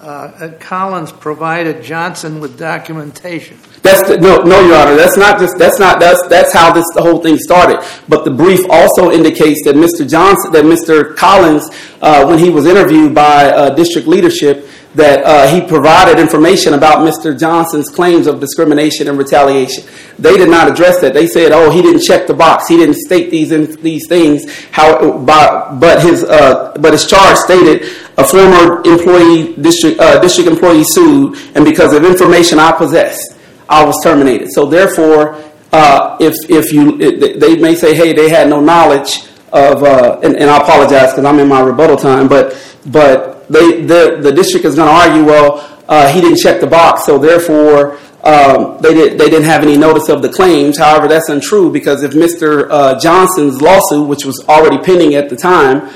uh, 0.00 0.52
Collins 0.60 1.12
provided 1.12 1.82
Johnson 1.82 2.40
with 2.40 2.58
documentation. 2.58 3.58
That's 3.84 4.08
the, 4.08 4.16
no, 4.16 4.40
no, 4.40 4.66
Your 4.66 4.76
Honor. 4.76 4.96
That's 4.96 5.18
not 5.18 5.38
just. 5.38 5.58
That's 5.58 5.78
not. 5.78 6.00
That's 6.00 6.26
that's 6.28 6.54
how 6.54 6.72
this 6.72 6.86
whole 6.96 7.20
thing 7.20 7.36
started. 7.36 7.86
But 8.08 8.24
the 8.24 8.30
brief 8.30 8.64
also 8.70 9.10
indicates 9.10 9.62
that 9.66 9.74
Mr. 9.74 10.08
Johnson, 10.08 10.52
that 10.52 10.64
Mr. 10.64 11.14
Collins, 11.14 11.68
uh, 12.00 12.24
when 12.24 12.38
he 12.38 12.48
was 12.48 12.64
interviewed 12.64 13.14
by 13.14 13.50
uh, 13.50 13.74
district 13.74 14.08
leadership, 14.08 14.66
that 14.94 15.22
uh, 15.22 15.54
he 15.54 15.60
provided 15.60 16.18
information 16.18 16.72
about 16.72 17.00
Mr. 17.06 17.38
Johnson's 17.38 17.90
claims 17.90 18.26
of 18.26 18.40
discrimination 18.40 19.06
and 19.06 19.18
retaliation. 19.18 19.84
They 20.18 20.38
did 20.38 20.48
not 20.48 20.66
address 20.66 21.02
that. 21.02 21.12
They 21.12 21.26
said, 21.26 21.52
"Oh, 21.52 21.70
he 21.70 21.82
didn't 21.82 22.00
check 22.00 22.26
the 22.26 22.32
box. 22.32 22.66
He 22.66 22.78
didn't 22.78 22.96
state 22.96 23.30
these 23.30 23.52
in, 23.52 23.70
these 23.82 24.08
things." 24.08 24.46
But 24.74 26.00
his 26.00 26.24
uh, 26.24 26.72
but 26.80 26.94
his 26.94 27.06
charge 27.06 27.36
stated 27.36 27.82
a 28.16 28.24
former 28.24 28.80
employee 28.86 29.54
district 29.60 30.00
uh, 30.00 30.20
district 30.20 30.48
employee 30.48 30.84
sued, 30.84 31.36
and 31.54 31.66
because 31.66 31.92
of 31.92 32.02
information 32.02 32.58
I 32.58 32.72
possessed. 32.72 33.33
I 33.74 33.84
was 33.84 33.96
terminated. 34.02 34.52
So 34.52 34.66
therefore, 34.66 35.34
uh, 35.72 36.16
if 36.20 36.34
if 36.48 36.72
you 36.72 36.96
they 36.96 37.56
may 37.56 37.74
say, 37.74 37.94
hey, 37.94 38.12
they 38.12 38.28
had 38.28 38.48
no 38.48 38.60
knowledge 38.60 39.24
of, 39.52 39.82
uh, 39.82 40.20
and, 40.22 40.36
I 40.36 40.58
apologize 40.58 41.10
because 41.12 41.24
I'm 41.24 41.38
in 41.38 41.48
my 41.48 41.60
rebuttal 41.60 41.96
time, 41.96 42.28
but 42.28 42.56
but 42.86 43.48
they 43.48 43.82
the 43.82 44.18
the 44.22 44.32
district 44.32 44.64
is 44.64 44.76
going 44.76 44.88
to 44.88 44.94
argue, 44.94 45.24
well, 45.24 45.82
uh, 45.88 46.12
he 46.12 46.20
didn't 46.20 46.38
check 46.38 46.60
the 46.60 46.66
box, 46.66 47.04
so 47.04 47.18
therefore. 47.18 47.98
Um, 48.24 48.78
they 48.80 48.94
did. 48.94 49.18
They 49.18 49.28
didn't 49.28 49.44
have 49.44 49.62
any 49.62 49.76
notice 49.76 50.08
of 50.08 50.22
the 50.22 50.30
claims. 50.30 50.78
However, 50.78 51.08
that's 51.08 51.28
untrue 51.28 51.70
because 51.70 52.02
if 52.02 52.12
Mr. 52.12 52.70
Johnson's 52.98 53.60
lawsuit, 53.60 54.08
which 54.08 54.24
was 54.24 54.42
already 54.48 54.78
pending 54.78 55.14
at 55.14 55.28
the 55.28 55.36
time, 55.36 55.90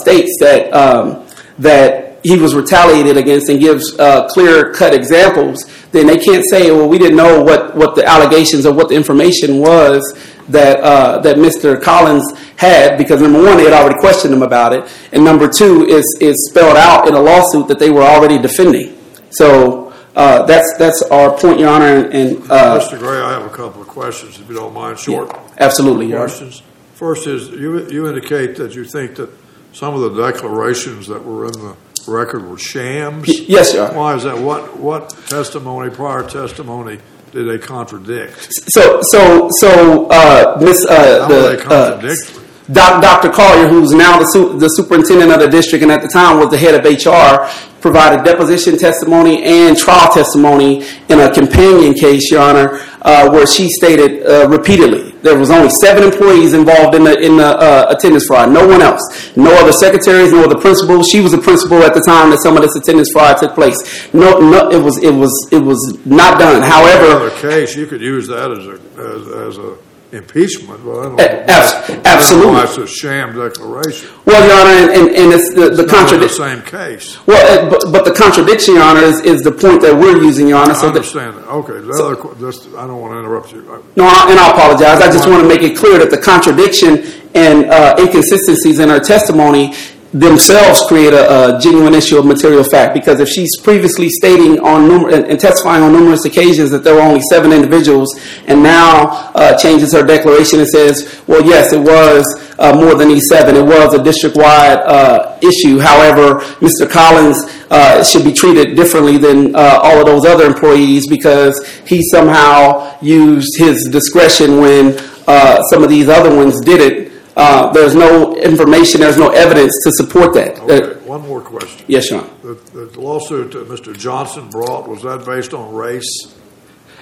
states 0.00 0.32
that 0.40 0.72
um, 0.72 1.26
that 1.58 1.85
he 2.26 2.38
was 2.38 2.54
retaliated 2.54 3.16
against 3.16 3.48
and 3.48 3.60
gives 3.60 3.96
uh, 3.98 4.26
clear 4.28 4.72
cut 4.72 4.92
examples, 4.92 5.64
then 5.92 6.06
they 6.06 6.18
can't 6.18 6.44
say, 6.50 6.70
well, 6.72 6.88
we 6.88 6.98
didn't 6.98 7.16
know 7.16 7.40
what, 7.40 7.76
what 7.76 7.94
the 7.94 8.04
allegations 8.04 8.66
or 8.66 8.74
what 8.74 8.88
the 8.88 8.96
information 8.96 9.58
was 9.58 10.02
that 10.48 10.80
uh, 10.80 11.18
that 11.20 11.36
Mr. 11.36 11.80
Collins 11.80 12.24
had 12.56 12.96
because 12.98 13.20
number 13.20 13.42
one, 13.42 13.56
they 13.56 13.64
had 13.64 13.72
already 13.72 13.98
questioned 14.00 14.34
him 14.34 14.42
about 14.42 14.72
it, 14.72 14.88
and 15.12 15.24
number 15.24 15.48
two 15.48 15.84
is 15.86 16.04
is 16.20 16.48
spelled 16.50 16.76
out 16.76 17.06
in 17.08 17.14
a 17.14 17.20
lawsuit 17.20 17.68
that 17.68 17.78
they 17.78 17.90
were 17.90 18.02
already 18.02 18.38
defending. 18.38 18.96
So 19.30 19.92
uh, 20.14 20.44
that's 20.46 20.76
that's 20.78 21.02
our 21.10 21.36
point, 21.36 21.60
Your 21.60 21.68
Honor, 21.68 22.08
and, 22.10 22.38
uh, 22.50 22.80
Mr. 22.80 22.98
Gray, 22.98 23.20
I 23.20 23.32
have 23.32 23.44
a 23.44 23.54
couple 23.54 23.82
of 23.82 23.88
questions, 23.88 24.38
if 24.40 24.48
you 24.48 24.54
don't 24.54 24.72
mind, 24.72 24.98
short 24.98 25.36
absolutely, 25.58 26.06
Your 26.08 26.18
Honor. 26.18 26.28
questions. 26.28 26.62
First 26.94 27.26
is, 27.26 27.50
you, 27.50 27.86
you 27.90 28.08
indicate 28.08 28.56
that 28.56 28.74
you 28.74 28.84
think 28.84 29.16
that 29.16 29.28
some 29.72 29.94
of 29.94 30.00
the 30.00 30.32
declarations 30.32 31.06
that 31.08 31.22
were 31.22 31.44
in 31.44 31.52
the 31.52 31.76
record 32.08 32.48
were 32.48 32.58
shams? 32.58 33.28
Yes, 33.48 33.74
Your 33.74 33.86
Honor. 33.86 33.96
Why 33.96 34.14
is 34.14 34.22
that? 34.24 34.38
What, 34.38 34.78
what 34.78 35.10
testimony, 35.28 35.90
prior 35.90 36.28
testimony, 36.28 37.00
did 37.32 37.48
they 37.48 37.58
contradict? 37.58 38.48
So 38.72 39.00
so 39.02 39.48
so 39.58 40.08
uh, 40.10 40.58
Miss 40.60 40.86
uh, 40.86 41.28
the 41.28 41.66
uh, 41.68 43.00
Dr. 43.00 43.30
Collier, 43.30 43.68
who's 43.68 43.92
now 43.92 44.18
the, 44.18 44.24
su- 44.26 44.58
the 44.58 44.68
superintendent 44.68 45.30
of 45.30 45.40
the 45.40 45.48
district 45.48 45.82
and 45.82 45.92
at 45.92 46.02
the 46.02 46.08
time 46.08 46.38
was 46.38 46.50
the 46.50 46.56
head 46.58 46.74
of 46.74 46.84
HR, 46.84 47.48
provided 47.80 48.24
deposition 48.24 48.76
testimony 48.76 49.42
and 49.44 49.76
trial 49.76 50.12
testimony 50.12 50.84
in 51.08 51.20
a 51.20 51.32
companion 51.32 51.94
case, 51.94 52.30
Your 52.30 52.40
Honor, 52.40 52.80
uh, 53.02 53.30
where 53.30 53.46
she 53.46 53.68
stated 53.68 54.26
uh, 54.26 54.48
repeatedly 54.48 55.14
there 55.26 55.38
was 55.38 55.50
only 55.50 55.68
seven 55.80 56.04
employees 56.04 56.54
involved 56.54 56.94
in 56.94 57.04
the 57.04 57.18
in 57.18 57.36
the 57.36 57.58
uh, 57.58 57.86
attendance 57.90 58.26
fraud, 58.26 58.50
no 58.50 58.66
one 58.66 58.80
else, 58.80 59.02
no 59.36 59.52
other 59.58 59.72
secretaries, 59.72 60.32
no 60.32 60.44
other 60.44 60.58
principals. 60.58 61.08
She 61.08 61.20
was 61.20 61.34
a 61.34 61.38
principal 61.38 61.82
at 61.82 61.94
the 61.94 62.02
time 62.06 62.30
that 62.30 62.38
some 62.42 62.56
of 62.56 62.62
this 62.62 62.76
attendance 62.76 63.10
fraud 63.12 63.36
took 63.38 63.54
place. 63.54 63.76
No, 64.14 64.38
no, 64.38 64.70
it 64.70 64.82
was 64.82 65.02
it 65.02 65.12
was 65.12 65.32
it 65.50 65.58
was 65.58 65.80
not 66.06 66.38
done. 66.38 66.62
However, 66.62 67.26
Another 67.26 67.40
case, 67.42 67.74
you 67.76 67.86
could 67.86 68.00
use 68.00 68.28
that 68.28 68.50
as 68.50 68.66
a, 68.66 68.78
as, 69.00 69.28
as 69.48 69.58
a 69.58 69.76
impeachment, 70.12 70.84
Well, 70.84 71.00
I 71.00 71.02
don't. 71.04 71.20
A- 71.20 71.50
abs- 71.50 71.90
I 71.90 72.00
absolutely. 72.04 72.52
That's 72.54 72.78
a 72.78 72.86
sham 72.86 73.36
declaration. 73.36 74.08
well, 74.24 74.42
Your 74.46 74.56
Honor, 74.56 74.92
and, 75.10 75.32
it's 75.32 75.54
the, 75.54 75.70
the 75.70 75.82
Not 75.86 76.12
in 76.12 76.20
the 76.20 76.28
contradiction. 76.28 76.36
same 76.36 76.62
case. 76.62 77.26
Well, 77.26 77.42
uh, 77.74 77.90
but, 77.90 78.04
the 78.04 78.12
contradiction, 78.12 78.74
Your 78.74 78.84
Honor, 78.84 79.00
is, 79.02 79.20
is 79.20 79.42
the 79.42 79.52
point 79.52 79.82
that 79.82 79.94
we're 79.94 80.22
using, 80.22 80.48
Your 80.48 80.58
Honor. 80.58 80.74
I 80.74 80.86
understand 80.86 81.36
that. 81.38 81.48
Okay, 81.48 81.80
the 81.80 81.92
other, 82.02 82.16
que- 82.16 82.76
I 82.78 82.86
don't 82.86 83.00
want 83.00 83.12
to 83.14 83.18
interrupt 83.18 83.52
you. 83.52 83.62
No, 83.96 84.04
I- 84.04 84.26
and 84.30 84.38
I 84.38 84.50
apologize. 84.52 85.00
I 85.02 85.10
just 85.10 85.28
want 85.28 85.42
to 85.42 85.48
make 85.48 85.62
it 85.62 85.76
clear 85.76 85.98
that 85.98 86.10
the 86.10 86.18
contradiction 86.18 87.04
and 87.34 87.66
uh, 87.66 87.96
inconsistencies 87.98 88.78
in 88.78 88.88
her 88.88 89.00
testimony 89.00 89.74
themselves 90.12 90.82
create 90.86 91.12
a, 91.12 91.56
a 91.56 91.60
genuine 91.60 91.94
issue 91.94 92.18
of 92.18 92.24
material 92.24 92.64
fact. 92.64 92.94
Because 92.94 93.20
if 93.20 93.28
she's 93.28 93.50
previously 93.60 94.08
stating 94.08 94.58
on 94.60 94.88
numer- 94.88 95.28
and, 95.28 95.38
testifying 95.38 95.82
on 95.82 95.92
numerous 95.92 96.24
occasions 96.24 96.70
that 96.70 96.84
there 96.84 96.94
were 96.94 97.02
only 97.02 97.20
seven 97.30 97.52
individuals, 97.52 98.08
and 98.46 98.62
now 98.62 99.30
uh, 99.34 99.56
changes 99.58 99.92
her 99.92 100.06
declaration 100.06 100.60
and 100.60 100.68
says, 100.68 101.22
"Well, 101.26 101.44
yes, 101.44 101.72
it 101.72 101.80
was." 101.80 102.24
Uh, 102.58 102.74
more 102.74 102.94
than 102.94 103.08
these 103.08 103.28
seven. 103.28 103.54
It 103.54 103.66
was 103.66 103.92
a 103.92 104.02
district-wide 104.02 104.78
uh, 104.78 105.38
issue. 105.42 105.78
However, 105.78 106.40
Mr. 106.64 106.90
Collins 106.90 107.44
uh, 107.70 108.02
should 108.02 108.24
be 108.24 108.32
treated 108.32 108.76
differently 108.76 109.18
than 109.18 109.54
uh, 109.54 109.80
all 109.82 110.00
of 110.00 110.06
those 110.06 110.24
other 110.24 110.46
employees 110.46 111.06
because 111.06 111.66
he 111.86 112.00
somehow 112.10 112.96
used 113.02 113.58
his 113.58 113.86
discretion 113.90 114.58
when 114.58 114.98
uh, 115.26 115.62
some 115.64 115.82
of 115.82 115.90
these 115.90 116.08
other 116.08 116.34
ones 116.34 116.60
did 116.62 116.80
it. 116.80 117.12
Uh, 117.36 117.70
there's 117.72 117.94
no 117.94 118.34
information, 118.36 119.00
there's 119.00 119.18
no 119.18 119.28
evidence 119.30 119.72
to 119.84 119.92
support 119.92 120.32
that. 120.34 120.58
Okay, 120.60 120.82
Uh, 120.82 120.94
one 121.04 121.20
more 121.20 121.40
question. 121.42 121.84
yes, 121.86 122.06
Sean. 122.06 122.28
The, 122.42 122.54
the 122.72 122.98
lawsuit 123.00 123.52
that 123.52 123.68
Mr. 123.68 123.96
Johnson 123.96 124.48
brought, 124.48 124.88
was 124.88 125.02
that 125.02 125.26
based 125.26 125.52
on 125.52 125.74
race? 125.74 126.08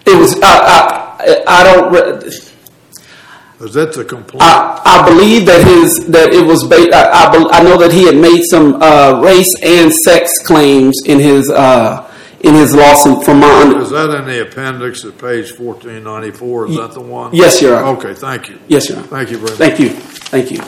It 0.06 0.18
was. 0.18 0.34
I, 0.42 1.14
I, 1.20 1.44
I 1.46 1.64
don't. 1.64 1.92
re- 1.92 2.26
Is 2.26 3.72
that 3.74 3.92
the 3.94 4.04
complaint? 4.04 4.42
I, 4.42 4.82
I 4.84 5.08
believe 5.08 5.46
that 5.46 5.64
his 5.64 6.06
that 6.08 6.34
it 6.34 6.44
was. 6.44 6.64
Ba- 6.66 6.90
I, 6.92 7.28
I, 7.28 7.32
bel- 7.32 7.54
I 7.54 7.62
know 7.62 7.78
that 7.78 7.92
he 7.92 8.04
had 8.04 8.16
made 8.16 8.42
some 8.50 8.82
uh, 8.82 9.20
race 9.22 9.54
and 9.62 9.90
sex 9.94 10.30
claims 10.44 11.00
in 11.06 11.20
his 11.20 11.48
uh, 11.50 12.10
in 12.44 12.54
his 12.54 12.74
lawsuit. 12.74 13.24
From 13.24 13.40
my 13.40 13.62
under- 13.62 13.80
Is 13.80 13.90
that 13.90 14.10
in 14.10 14.26
the 14.26 14.42
appendix 14.42 15.04
at 15.04 15.18
page 15.18 15.52
fourteen 15.52 16.04
ninety-four? 16.04 16.68
Is 16.68 16.76
that 16.76 16.92
the 16.92 17.00
one? 17.00 17.34
yes, 17.34 17.60
Your 17.62 17.76
Honor. 17.76 17.98
Okay, 17.98 18.14
thank 18.14 18.48
you. 18.48 18.58
Yes, 18.68 18.88
Your 18.88 18.98
Honor. 18.98 19.06
Thank 19.08 19.30
you 19.30 19.38
very 19.38 19.50
much. 19.50 19.58
Thank 19.58 19.80
you. 19.80 19.88
Thank 19.90 20.50
you. 20.50 20.58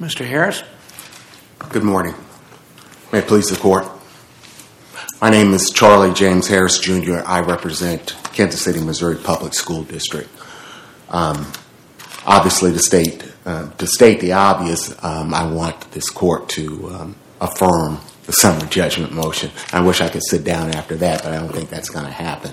Mr. 0.00 0.26
Harris? 0.26 0.62
Good 1.70 1.82
morning. 1.82 2.14
May 3.12 3.20
it 3.20 3.26
please 3.28 3.46
the 3.46 3.56
court. 3.56 3.86
My 5.20 5.30
name 5.30 5.54
is 5.54 5.70
Charlie 5.70 6.12
James 6.12 6.48
Harris 6.48 6.78
Jr. 6.78 7.22
I 7.26 7.40
represent 7.40 8.14
Kansas 8.32 8.60
City, 8.62 8.80
Missouri 8.80 9.16
Public 9.16 9.54
School 9.54 9.82
District. 9.84 10.28
Um, 11.08 11.50
Obviously, 12.26 12.72
to 12.72 12.78
state 12.78 13.24
uh, 13.46 13.70
to 13.78 13.86
state 13.86 14.20
the 14.20 14.32
obvious, 14.32 14.92
um, 15.04 15.32
I 15.32 15.46
want 15.46 15.92
this 15.92 16.10
court 16.10 16.48
to 16.50 16.88
um, 16.90 17.16
affirm 17.40 17.98
the 18.24 18.32
summary 18.32 18.68
judgment 18.68 19.12
motion. 19.12 19.52
I 19.72 19.80
wish 19.80 20.00
I 20.00 20.08
could 20.08 20.22
sit 20.28 20.42
down 20.42 20.74
after 20.74 20.96
that, 20.96 21.22
but 21.22 21.32
I 21.32 21.36
don't 21.36 21.52
think 21.52 21.70
that's 21.70 21.88
going 21.88 22.06
to 22.06 22.10
happen. 22.10 22.52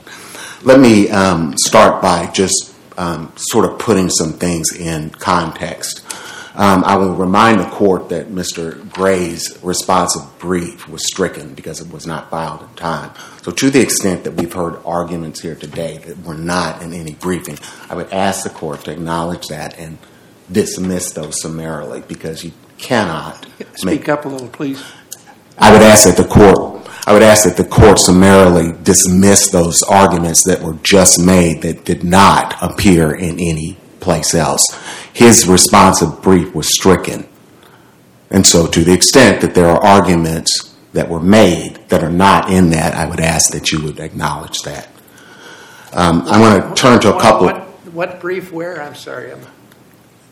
Let 0.62 0.80
me 0.80 1.10
um, 1.10 1.56
start 1.58 2.02
by 2.02 2.28
just 2.28 2.76
um, 2.98 3.34
sort 3.36 3.66
of 3.66 3.80
putting 3.80 4.10
some 4.10 4.34
things 4.34 4.76
in 4.76 5.10
context. 5.10 6.03
Um, 6.56 6.84
I 6.84 6.98
will 6.98 7.16
remind 7.16 7.60
the 7.60 7.70
court 7.70 8.10
that 8.10 8.28
Mr. 8.28 8.88
Gray's 8.92 9.58
responsive 9.64 10.38
brief 10.38 10.88
was 10.88 11.04
stricken 11.08 11.56
because 11.56 11.82
it 11.82 11.92
was 11.92 12.06
not 12.06 12.30
filed 12.30 12.62
in 12.62 12.68
time. 12.76 13.12
So, 13.42 13.52
to 13.52 13.72
the 13.72 13.82
extent 13.82 14.24
that 14.26 14.34
we've 14.34 14.54
heard 14.54 14.80
arguments 14.86 15.42
here 15.42 15.56
today 15.56 15.98
that 15.98 16.20
were 16.24 16.36
not 16.36 16.84
in 16.84 16.94
any 16.94 17.16
briefing, 17.16 17.58
I 17.90 17.96
would 17.96 18.14
ask 18.14 18.44
the 18.44 18.52
court 18.52 18.82
to 18.86 18.92
acknowledge 18.92 19.48
that 19.48 19.80
and 19.80 19.98
dismiss 20.52 21.12
those 21.12 21.42
summarily 21.42 22.02
because 22.02 22.44
you 22.44 22.52
cannot 22.78 23.48
make 23.84 24.02
Speak 24.02 24.10
up 24.10 24.26
a 24.26 24.28
little, 24.28 24.48
please. 24.48 24.84
I 25.58 25.72
would 25.72 25.82
ask 25.82 26.06
that 26.06 26.18
the 26.18 26.28
court, 26.28 26.88
I 27.08 27.14
would 27.14 27.24
ask 27.24 27.46
that 27.46 27.58
the 27.58 27.68
court 27.68 27.98
summarily 27.98 28.74
dismiss 28.84 29.50
those 29.50 29.82
arguments 29.84 30.44
that 30.46 30.62
were 30.62 30.78
just 30.84 31.20
made 31.20 31.64
that 31.64 31.86
did 31.86 32.04
not 32.04 32.56
appear 32.62 33.14
in 33.14 33.40
any 33.40 33.78
place 34.00 34.36
else. 34.36 34.66
His 35.14 35.48
responsive 35.48 36.22
brief 36.22 36.54
was 36.56 36.74
stricken. 36.74 37.28
And 38.30 38.46
so, 38.46 38.66
to 38.68 38.84
the 38.84 38.94
extent 38.94 39.42
that 39.42 39.54
there 39.54 39.68
are 39.68 39.84
arguments 39.84 40.76
that 40.94 41.08
were 41.10 41.20
made 41.20 41.78
that 41.90 42.04
are 42.04 42.12
not 42.12 42.52
in 42.52 42.72
that, 42.72 42.96
I 42.96 43.08
would 43.08 43.20
ask 43.20 43.52
that 43.52 43.72
you 43.72 43.84
would 43.84 44.00
acknowledge 44.00 44.58
that. 44.66 44.88
Um, 45.92 46.24
I'm 46.26 46.42
going 46.42 46.70
to 46.70 46.76
turn 46.76 47.00
to 47.02 47.16
a 47.16 47.22
couple. 47.22 47.46
What, 47.46 47.62
what 47.94 48.20
brief 48.20 48.52
where? 48.52 48.82
I'm 48.82 48.96
sorry. 48.96 49.32
I'm, 49.32 49.42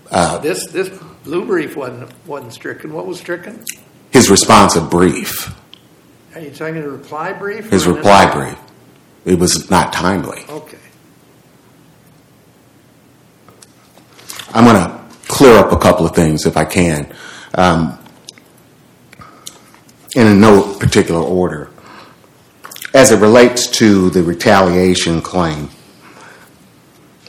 Uh, 0.09 0.39
this, 0.39 0.65
this 0.71 0.89
blue 1.23 1.45
brief 1.45 1.75
wasn't, 1.77 2.11
wasn't 2.27 2.53
stricken. 2.53 2.91
What 2.93 3.05
was 3.05 3.19
stricken? 3.19 3.63
his 4.11 4.29
responsive 4.29 4.89
brief, 4.89 5.55
Are 6.35 6.41
you 6.41 6.49
talking 6.51 6.81
the 6.81 6.89
reply 6.89 7.31
brief? 7.33 7.69
his 7.69 7.87
reply 7.87 8.29
brief, 8.33 8.57
it 9.23 9.39
was 9.39 9.69
not 9.69 9.93
timely. 9.93 10.43
Okay. 10.49 10.77
I'm 14.53 14.65
going 14.65 14.75
to 14.75 15.01
clear 15.27 15.57
up 15.57 15.71
a 15.71 15.77
couple 15.77 16.05
of 16.05 16.13
things 16.13 16.45
if 16.45 16.57
I 16.57 16.65
can, 16.65 17.13
um, 17.55 17.97
in 20.15 20.41
no 20.41 20.75
particular 20.77 21.21
order. 21.21 21.69
As 22.93 23.11
it 23.11 23.21
relates 23.21 23.67
to 23.77 24.09
the 24.09 24.21
retaliation 24.21 25.21
claim, 25.21 25.69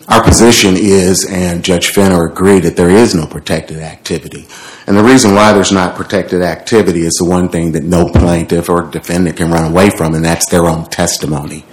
our 0.08 0.22
position 0.22 0.74
is, 0.76 1.24
and 1.30 1.64
Judge 1.64 1.90
Fenner 1.90 2.26
agreed, 2.26 2.64
that 2.64 2.76
there 2.76 2.90
is 2.90 3.14
no 3.14 3.24
protected 3.26 3.78
activity. 3.78 4.48
And 4.88 4.96
the 4.96 5.04
reason 5.04 5.34
why 5.34 5.52
there's 5.52 5.70
not 5.70 5.94
protected 5.94 6.42
activity 6.42 7.02
is 7.02 7.14
the 7.14 7.24
one 7.24 7.48
thing 7.48 7.70
that 7.72 7.84
no 7.84 8.08
plaintiff 8.08 8.68
or 8.68 8.82
defendant 8.82 9.36
can 9.36 9.52
run 9.52 9.70
away 9.70 9.90
from, 9.90 10.14
and 10.14 10.24
that's 10.24 10.46
their 10.50 10.66
own 10.66 10.90
testimony. 10.90 11.64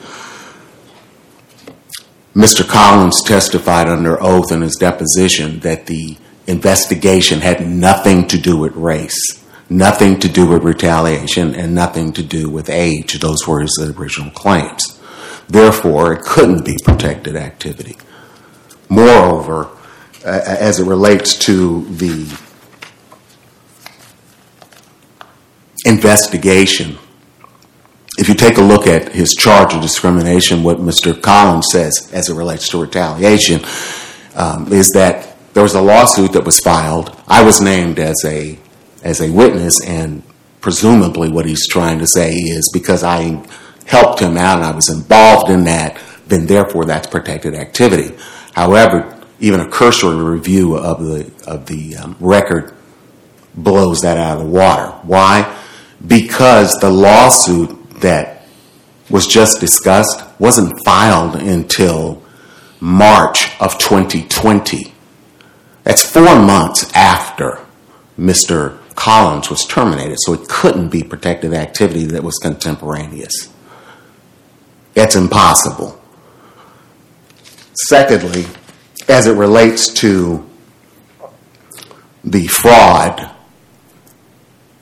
Mr. 2.39 2.65
Collins 2.65 3.21
testified 3.21 3.89
under 3.89 4.17
oath 4.23 4.49
in 4.49 4.61
his 4.61 4.77
deposition 4.77 5.59
that 5.59 5.87
the 5.87 6.15
investigation 6.47 7.41
had 7.41 7.67
nothing 7.67 8.25
to 8.29 8.37
do 8.37 8.55
with 8.55 8.73
race, 8.77 9.45
nothing 9.69 10.17
to 10.17 10.29
do 10.29 10.47
with 10.47 10.63
retaliation, 10.63 11.53
and 11.53 11.75
nothing 11.75 12.13
to 12.13 12.23
do 12.23 12.49
with 12.49 12.69
age. 12.69 13.19
Those 13.19 13.45
were 13.45 13.59
his 13.59 13.77
original 13.81 14.31
claims. 14.31 15.01
Therefore, 15.49 16.13
it 16.13 16.21
couldn't 16.21 16.63
be 16.63 16.77
protected 16.81 17.35
activity. 17.35 17.97
Moreover, 18.87 19.67
as 20.23 20.79
it 20.79 20.85
relates 20.85 21.37
to 21.39 21.83
the 21.93 22.39
investigation, 25.83 26.97
if 28.19 28.27
you 28.27 28.35
take 28.35 28.57
a 28.57 28.61
look 28.61 28.85
at 28.85 29.13
his 29.13 29.33
charge 29.33 29.73
of 29.73 29.81
discrimination, 29.81 30.61
what 30.61 30.77
Mr. 30.77 31.19
Collins 31.19 31.67
says 31.71 32.11
as 32.11 32.29
it 32.29 32.33
relates 32.33 32.67
to 32.69 32.81
retaliation 32.81 33.61
um, 34.35 34.71
is 34.73 34.89
that 34.89 35.37
there 35.53 35.63
was 35.63 35.73
a 35.73 35.81
lawsuit 35.81 36.33
that 36.33 36.43
was 36.43 36.59
filed. 36.59 37.15
I 37.29 37.43
was 37.43 37.61
named 37.61 37.97
as 37.97 38.17
a 38.25 38.59
as 39.01 39.21
a 39.21 39.31
witness, 39.31 39.81
and 39.85 40.21
presumably 40.59 41.29
what 41.29 41.45
he's 41.45 41.65
trying 41.69 41.99
to 41.99 42.07
say 42.07 42.33
is 42.33 42.69
because 42.73 43.03
I 43.03 43.41
helped 43.85 44.19
him 44.19 44.35
out 44.35 44.57
and 44.57 44.65
I 44.65 44.71
was 44.71 44.89
involved 44.89 45.49
in 45.49 45.63
that, 45.63 45.97
then 46.27 46.45
therefore 46.45 46.83
that's 46.83 47.07
protected 47.07 47.55
activity. 47.55 48.17
However, 48.53 49.17
even 49.39 49.61
a 49.61 49.69
cursory 49.69 50.21
review 50.21 50.75
of 50.75 51.01
the 51.01 51.31
of 51.47 51.67
the 51.67 51.95
um, 51.95 52.17
record 52.19 52.75
blows 53.55 54.01
that 54.01 54.17
out 54.17 54.39
of 54.39 54.43
the 54.43 54.49
water. 54.51 54.91
Why? 55.03 55.57
Because 56.05 56.77
the 56.79 56.89
lawsuit 56.89 57.78
that 58.01 58.45
was 59.09 59.27
just 59.27 59.59
discussed 59.59 60.23
wasn't 60.39 60.79
filed 60.85 61.35
until 61.35 62.23
March 62.79 63.49
of 63.59 63.77
2020. 63.77 64.93
That's 65.83 66.09
four 66.09 66.39
months 66.39 66.91
after 66.95 67.65
Mr. 68.17 68.77
Collins 68.95 69.49
was 69.49 69.65
terminated, 69.65 70.17
so 70.19 70.33
it 70.33 70.47
couldn't 70.47 70.89
be 70.89 71.03
protected 71.03 71.53
activity 71.53 72.05
that 72.05 72.23
was 72.23 72.35
contemporaneous. 72.35 73.51
It's 74.95 75.15
impossible. 75.15 75.99
Secondly, 77.87 78.45
as 79.07 79.25
it 79.25 79.35
relates 79.35 79.87
to 79.95 80.45
the 82.23 82.47
fraud, 82.47 83.31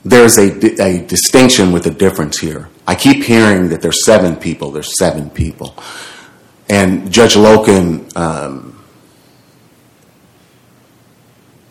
there's 0.04 0.36
a 0.36 1.06
distinction 1.06 1.72
with 1.72 1.86
a 1.86 1.90
difference 1.90 2.38
here. 2.40 2.68
I 2.88 2.94
keep 2.94 3.22
hearing 3.22 3.68
that 3.68 3.82
there's 3.82 4.06
seven 4.06 4.34
people, 4.34 4.70
there's 4.70 4.98
seven 4.98 5.28
people. 5.28 5.76
And 6.70 7.12
Judge 7.12 7.34
Loken 7.34 8.16
um, 8.16 8.82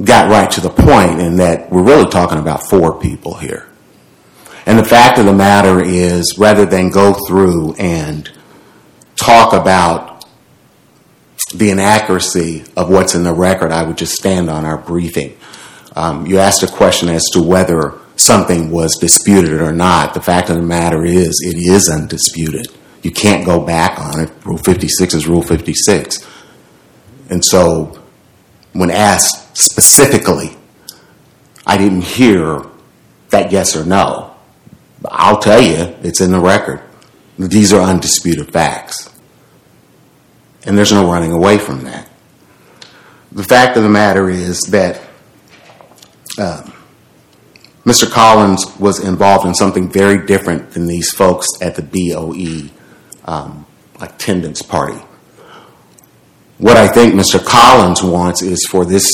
got 0.04 0.30
right 0.30 0.50
to 0.52 0.62
the 0.62 0.70
point 0.70 1.20
in 1.20 1.38
that 1.38 1.72
we're 1.72 1.82
really 1.82 2.08
talking 2.08 2.38
about 2.38 2.70
four 2.70 3.00
people 3.00 3.34
here. 3.34 3.68
And 4.68 4.78
the 4.78 4.84
fact 4.84 5.18
of 5.18 5.26
the 5.26 5.34
matter 5.34 5.82
is, 5.82 6.36
rather 6.38 6.66
than 6.66 6.92
go 6.92 7.16
through 7.28 7.74
and 7.80 8.32
talk 9.16 9.54
about 9.54 10.24
the 11.56 11.72
inaccuracy 11.72 12.64
of 12.76 12.92
what's 12.92 13.16
in 13.16 13.24
the 13.24 13.34
record, 13.34 13.72
I 13.72 13.82
would 13.82 13.98
just 13.98 14.14
stand 14.14 14.52
on 14.52 14.66
our 14.66 14.78
briefing. 14.78 15.36
Um, 15.96 16.28
you 16.28 16.38
asked 16.38 16.62
a 16.62 16.68
question 16.68 17.10
as 17.10 17.24
to 17.34 17.42
whether 17.42 17.98
something 18.18 18.72
was 18.72 18.98
disputed 18.98 19.62
or 19.62 19.72
not. 19.72 20.14
The 20.14 20.22
fact 20.22 20.50
of 20.50 20.56
the 20.56 20.62
matter 20.62 21.06
is, 21.06 21.42
it 21.46 21.58
is 21.58 21.90
undisputed. 21.90 22.68
You 23.04 23.12
can't 23.12 23.46
go 23.46 23.60
back 23.66 24.00
on 24.00 24.20
it. 24.20 24.32
Rule 24.44 24.58
56 24.58 25.14
is 25.14 25.28
Rule 25.28 25.42
56. 25.42 26.26
And 27.30 27.44
so, 27.44 28.04
when 28.74 28.92
asked 28.92 29.58
specifically, 29.58 30.58
I 31.66 31.78
didn't 31.78 32.02
hear 32.02 32.66
that 33.30 33.52
yes 33.52 33.76
or 33.76 33.86
no. 33.86 34.36
I'll 35.06 35.40
tell 35.40 35.62
you, 35.62 35.96
it's 36.02 36.22
in 36.22 36.32
the 36.32 36.40
record. 36.40 36.82
These 37.38 37.72
are 37.72 37.82
undisputed 37.82 38.52
facts. 38.52 39.14
And 40.66 40.78
there's 40.78 40.92
no 40.92 41.10
running 41.10 41.32
away 41.32 41.58
from 41.58 41.84
that. 41.84 42.10
The 43.32 43.44
fact 43.44 43.78
of 43.78 43.84
the 43.84 43.90
matter 43.90 44.30
is 44.30 44.62
that 44.72 45.02
um, 46.40 46.74
Mr. 47.88 48.12
Collins 48.12 48.66
was 48.82 49.00
involved 49.00 49.48
in 49.48 49.56
something 49.56 49.90
very 49.90 50.26
different 50.26 50.72
than 50.72 50.88
these 50.88 51.10
folks 51.10 51.48
at 51.62 51.76
the 51.76 51.82
BOE 51.82 52.70
um, 53.24 53.66
attendance 54.02 54.62
party. 54.62 55.02
What 56.58 56.76
I 56.76 56.90
think 56.90 57.14
Mr. 57.14 57.42
Collins 57.42 58.04
wants 58.04 58.42
is 58.42 58.68
for 58.70 58.84
this 58.84 59.10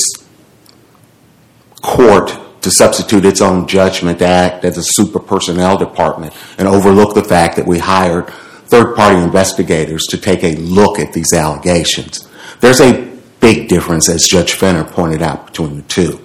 court 1.82 2.36
to 2.62 2.70
substitute 2.72 3.24
its 3.24 3.40
own 3.40 3.68
judgment 3.68 4.18
to 4.18 4.26
act 4.26 4.64
as 4.64 4.76
a 4.76 4.82
super 4.82 5.20
personnel 5.20 5.78
department 5.78 6.34
and 6.58 6.66
overlook 6.66 7.14
the 7.14 7.22
fact 7.22 7.54
that 7.54 7.68
we 7.68 7.78
hired 7.78 8.28
third 8.66 8.96
party 8.96 9.20
investigators 9.20 10.02
to 10.06 10.18
take 10.18 10.42
a 10.42 10.56
look 10.56 10.98
at 10.98 11.12
these 11.12 11.32
allegations. 11.32 12.28
There's 12.58 12.80
a 12.80 13.16
big 13.38 13.68
difference, 13.68 14.08
as 14.08 14.24
Judge 14.24 14.54
Fenner 14.54 14.82
pointed 14.82 15.22
out, 15.22 15.46
between 15.46 15.76
the 15.76 15.82
two. 15.82 16.23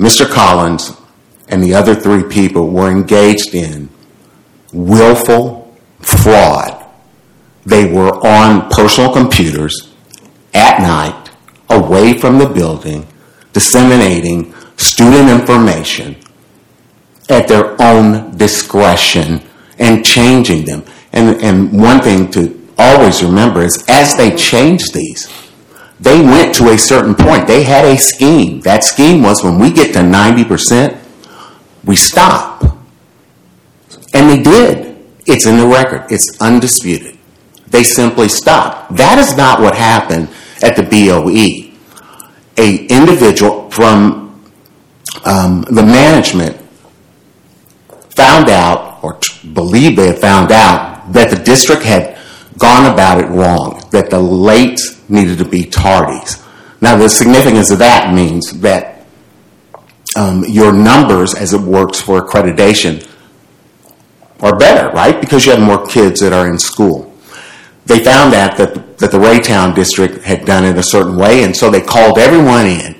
Mr. 0.00 0.26
Collins 0.26 0.96
and 1.48 1.62
the 1.62 1.74
other 1.74 1.94
three 1.94 2.24
people 2.24 2.70
were 2.70 2.90
engaged 2.90 3.54
in 3.54 3.90
willful 4.72 5.76
fraud. 6.00 6.86
They 7.66 7.84
were 7.92 8.14
on 8.26 8.70
personal 8.70 9.12
computers 9.12 9.92
at 10.54 10.80
night, 10.80 11.30
away 11.68 12.16
from 12.16 12.38
the 12.38 12.48
building, 12.48 13.06
disseminating 13.52 14.54
student 14.78 15.28
information 15.28 16.16
at 17.28 17.46
their 17.46 17.80
own 17.82 18.34
discretion 18.38 19.42
and 19.78 20.02
changing 20.02 20.64
them. 20.64 20.82
And, 21.12 21.42
and 21.42 21.78
one 21.78 22.00
thing 22.00 22.30
to 22.30 22.68
always 22.78 23.22
remember 23.22 23.60
is 23.60 23.84
as 23.86 24.16
they 24.16 24.34
changed 24.34 24.94
these, 24.94 25.28
they 26.00 26.20
went 26.22 26.54
to 26.56 26.70
a 26.70 26.78
certain 26.78 27.14
point. 27.14 27.46
They 27.46 27.62
had 27.62 27.84
a 27.84 27.98
scheme. 27.98 28.60
That 28.60 28.84
scheme 28.84 29.22
was 29.22 29.44
when 29.44 29.58
we 29.58 29.70
get 29.70 29.92
to 29.92 30.00
90%, 30.00 30.98
we 31.84 31.94
stop. 31.94 32.64
And 34.14 34.30
they 34.30 34.42
did. 34.42 34.96
It's 35.26 35.46
in 35.46 35.58
the 35.58 35.66
record. 35.66 36.06
It's 36.10 36.40
undisputed. 36.40 37.18
They 37.68 37.82
simply 37.82 38.28
stopped. 38.28 38.96
That 38.96 39.18
is 39.18 39.36
not 39.36 39.60
what 39.60 39.74
happened 39.74 40.30
at 40.62 40.74
the 40.74 40.82
BOE. 40.82 41.70
A 42.56 42.86
individual 42.86 43.70
from 43.70 44.42
um, 45.24 45.62
the 45.70 45.82
management 45.82 46.56
found 48.16 48.48
out, 48.48 49.02
or 49.04 49.20
believed 49.52 49.98
they 49.98 50.08
had 50.08 50.18
found 50.18 50.50
out, 50.50 51.12
that 51.12 51.30
the 51.30 51.42
district 51.42 51.82
had 51.82 52.09
gone 52.60 52.92
about 52.92 53.18
it 53.18 53.28
wrong, 53.28 53.82
that 53.90 54.10
the 54.10 54.20
late 54.20 54.80
needed 55.08 55.38
to 55.38 55.44
be 55.44 55.64
tardies. 55.64 56.46
Now, 56.80 56.96
the 56.96 57.08
significance 57.08 57.70
of 57.70 57.80
that 57.80 58.14
means 58.14 58.60
that 58.60 59.06
um, 60.16 60.44
your 60.46 60.72
numbers, 60.72 61.34
as 61.34 61.52
it 61.52 61.60
works 61.60 62.00
for 62.00 62.20
accreditation, 62.22 63.06
are 64.40 64.56
better, 64.56 64.90
right? 64.90 65.20
Because 65.20 65.44
you 65.44 65.52
have 65.52 65.60
more 65.60 65.86
kids 65.86 66.20
that 66.20 66.32
are 66.32 66.48
in 66.48 66.58
school. 66.58 67.12
they 67.86 68.02
found 68.02 68.34
out 68.34 68.56
that, 68.56 68.98
that 68.98 69.10
the 69.10 69.18
Raytown 69.18 69.74
district 69.74 70.22
had 70.22 70.44
done 70.44 70.64
it 70.64 70.78
a 70.78 70.82
certain 70.82 71.16
way, 71.16 71.44
and 71.44 71.56
so 71.56 71.70
they 71.70 71.80
called 71.80 72.18
everyone 72.18 72.66
in, 72.66 72.96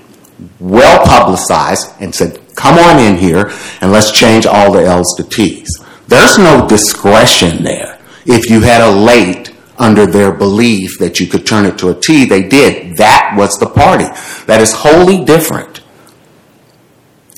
well 0.58 1.04
publicized, 1.06 1.92
and 2.00 2.14
said, 2.14 2.40
come 2.60 2.78
on 2.78 2.98
in 2.98 3.16
here 3.16 3.50
and 3.80 3.90
let's 3.90 4.12
change 4.12 4.44
all 4.44 4.72
the 4.72 4.84
L's 4.84 5.14
to 5.16 5.24
T's. 5.24 5.82
There's 6.08 6.38
no 6.38 6.66
discretion 6.68 7.62
there. 7.62 7.98
If 8.26 8.50
you 8.50 8.60
had 8.60 8.82
a 8.82 8.90
late 8.90 9.49
under 9.80 10.06
their 10.06 10.30
belief 10.32 10.98
that 10.98 11.18
you 11.18 11.26
could 11.26 11.46
turn 11.46 11.64
it 11.64 11.78
to 11.78 11.88
a 11.88 11.94
T, 11.94 12.24
they 12.26 12.42
did. 12.42 12.96
That 12.98 13.34
was 13.36 13.56
the 13.58 13.66
party. 13.66 14.04
That 14.46 14.60
is 14.60 14.72
wholly 14.72 15.24
different. 15.24 15.80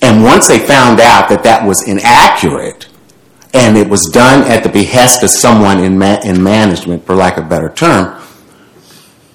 And 0.03 0.25
once 0.25 0.49
they 0.49 0.59
found 0.59 1.01
out 1.01 1.29
that 1.29 1.45
that 1.45 1.67
was 1.67 1.87
inaccurate, 1.87 2.89
and 3.55 3.77
it 3.77 3.89
was 3.89 4.07
done 4.07 4.51
at 4.51 4.63
the 4.63 4.69
behest 4.69 5.23
of 5.23 5.31
someone 5.31 5.79
in, 5.79 5.99
ma- 5.99 6.21
in 6.25 6.43
management, 6.43 7.07
for 7.07 7.15
lack 7.15 7.37
of 7.37 7.47
a 7.47 7.49
better 7.49 7.69
term, 7.69 8.21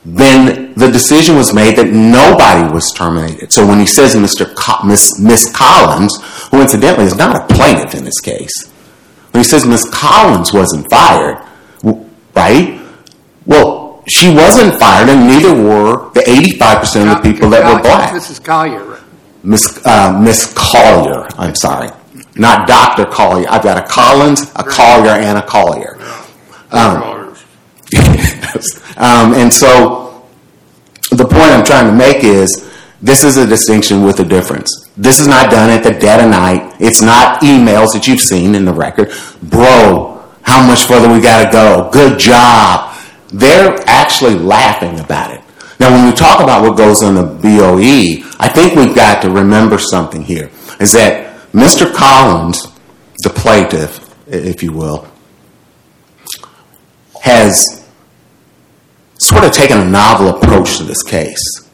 then 0.03 0.73
the 0.75 0.89
decision 0.89 1.35
was 1.35 1.53
made 1.53 1.75
that 1.77 1.87
nobody 1.87 2.71
was 2.73 2.91
terminated. 2.93 3.51
So 3.51 3.67
when 3.67 3.79
he 3.79 3.85
says 3.85 4.15
Mr. 4.15 4.53
Co- 4.55 4.85
Miss, 4.87 5.19
Miss 5.19 5.51
Collins, 5.53 6.17
who 6.49 6.61
incidentally 6.61 7.05
is 7.05 7.15
not 7.15 7.35
a 7.35 7.53
plaintiff 7.53 7.93
in 7.93 8.03
this 8.03 8.19
case, 8.19 8.67
when 9.31 9.43
he 9.43 9.47
says 9.47 9.65
Miss 9.65 9.87
Collins 9.89 10.53
wasn't 10.53 10.89
fired, 10.89 11.45
right? 12.35 12.81
Well, 13.47 14.03
she 14.07 14.33
wasn't 14.33 14.77
fired, 14.79 15.09
and 15.09 15.27
neither 15.27 15.53
were 15.53 16.11
the 16.11 16.21
85% 16.21 17.11
of 17.11 17.23
the 17.23 17.33
people 17.33 17.49
that 17.49 17.63
were 17.63 17.81
black. 17.81 18.13
Mrs. 18.13 18.43
Collier. 18.43 19.01
Miss 19.43 19.85
uh, 19.85 20.19
Miss 20.19 20.53
Collier. 20.55 21.27
I'm 21.37 21.55
sorry, 21.55 21.89
not 22.35 22.67
Doctor 22.67 23.05
Collier. 23.05 23.47
I've 23.49 23.63
got 23.63 23.77
a 23.77 23.87
Collins, 23.87 24.51
a 24.55 24.63
Collier, 24.63 25.11
and 25.11 25.37
a 25.37 25.41
Collier. 25.41 25.97
Dollars. 26.69 27.43
Um, 28.97 29.35
and 29.35 29.53
so 29.53 30.25
the 31.11 31.23
point 31.23 31.51
I'm 31.51 31.63
trying 31.63 31.85
to 31.85 31.93
make 31.93 32.23
is 32.23 32.67
this 32.99 33.23
is 33.23 33.37
a 33.37 33.45
distinction 33.45 34.03
with 34.03 34.19
a 34.19 34.23
difference. 34.23 34.89
This 34.97 35.19
is 35.19 35.27
not 35.27 35.51
done 35.51 35.69
at 35.69 35.83
the 35.83 35.91
dead 35.91 36.19
of 36.19 36.31
night. 36.31 36.75
It's 36.79 36.99
not 36.99 37.41
emails 37.41 37.93
that 37.93 38.07
you've 38.07 38.19
seen 38.19 38.55
in 38.55 38.65
the 38.65 38.73
record. 38.73 39.11
Bro, 39.43 40.25
how 40.41 40.65
much 40.65 40.85
further 40.85 41.13
we 41.13 41.21
got 41.21 41.45
to 41.45 41.51
go? 41.51 41.89
Good 41.93 42.17
job. 42.17 42.86
They're 43.29 43.77
actually 43.87 44.35
laughing 44.35 44.99
about 44.99 45.31
it. 45.31 45.41
Now, 45.79 45.91
when 45.91 46.05
we 46.05 46.11
talk 46.13 46.41
about 46.41 46.63
what 46.63 46.77
goes 46.77 47.03
on 47.03 47.15
the 47.15 47.23
BOE, 47.23 48.27
I 48.39 48.49
think 48.49 48.75
we've 48.75 48.95
got 48.95 49.21
to 49.21 49.29
remember 49.29 49.77
something 49.77 50.23
here 50.23 50.49
is 50.79 50.93
that 50.93 51.51
Mr. 51.51 51.91
Collins, 51.93 52.67
the 53.23 53.29
plaintiff, 53.29 54.15
if 54.27 54.63
you 54.63 54.71
will, 54.71 55.07
has 57.21 57.85
sort 59.19 59.43
of 59.43 59.51
taken 59.51 59.79
a 59.79 59.85
novel 59.85 60.29
approach 60.29 60.77
to 60.77 60.83
this 60.83 61.03
case. 61.03 61.69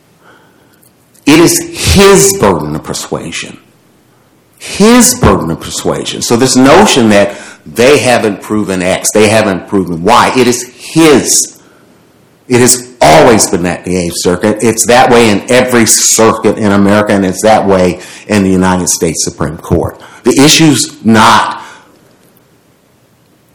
It 1.25 1.39
is 1.39 1.93
his 1.93 2.37
burden 2.39 2.75
of 2.75 2.83
persuasion. 2.83 3.59
His 4.59 5.19
burden 5.19 5.51
of 5.51 5.59
persuasion. 5.59 6.21
So 6.21 6.35
this 6.35 6.55
notion 6.55 7.09
that 7.09 7.37
they 7.65 7.99
haven't 7.99 8.41
proven 8.41 8.81
X, 8.81 9.09
they 9.13 9.29
haven't 9.29 9.67
proven 9.67 10.03
Y, 10.03 10.33
it 10.37 10.47
is 10.47 10.63
his. 10.93 11.61
It 12.47 12.59
has 12.59 12.97
always 12.99 13.49
been 13.49 13.63
that 13.63 13.85
in 13.87 13.93
the 13.93 13.99
Eighth 13.99 14.15
Circuit. 14.17 14.57
It's 14.61 14.85
that 14.87 15.09
way 15.09 15.29
in 15.29 15.49
every 15.49 15.85
circuit 15.85 16.57
in 16.57 16.71
America, 16.71 17.13
and 17.13 17.25
it's 17.25 17.41
that 17.43 17.67
way 17.67 18.01
in 18.27 18.43
the 18.43 18.49
United 18.49 18.89
States 18.89 19.23
Supreme 19.23 19.57
Court. 19.57 20.01
The 20.23 20.41
issue's 20.43 21.05
not 21.05 21.63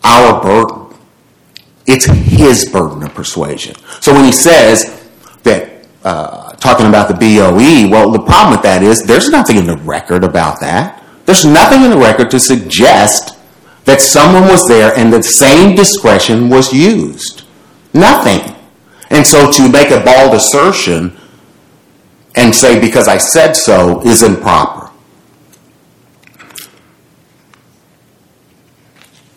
our 0.03 0.42
burden. 0.42 0.97
It's 1.87 2.07
his 2.07 2.68
burden 2.71 3.03
of 3.03 3.14
persuasion. 3.14 3.75
So 4.01 4.12
when 4.12 4.25
he 4.25 4.33
says 4.33 5.09
that, 5.42 5.87
uh, 6.05 6.53
talking 6.53 6.87
about 6.87 7.09
the 7.09 7.14
BOE, 7.14 7.90
well, 7.90 8.11
the 8.11 8.18
problem 8.21 8.53
with 8.53 8.62
that 8.62 8.83
is 8.83 9.03
there's 9.03 9.31
nothing 9.31 9.57
in 9.57 9.66
the 9.66 9.77
record 9.79 10.25
about 10.25 10.61
that. 10.61 11.03
There's 11.25 11.44
nothing 11.44 11.83
in 11.83 11.90
the 11.90 11.99
record 11.99 12.31
to 12.31 12.40
suggest 12.40 13.38
that 13.88 14.03
someone 14.03 14.42
was 14.42 14.68
there 14.68 14.92
and 14.98 15.11
the 15.11 15.22
same 15.22 15.74
discretion 15.74 16.51
was 16.51 16.74
used. 16.74 17.44
Nothing. 17.94 18.55
And 19.09 19.27
so 19.27 19.51
to 19.51 19.66
make 19.66 19.90
a 19.90 20.05
bald 20.05 20.35
assertion 20.35 21.16
and 22.37 22.55
say 22.55 22.79
because 22.79 23.09
I 23.09 23.16
said 23.16 23.55
so 23.55 24.03
is 24.03 24.22
improper. 24.22 24.90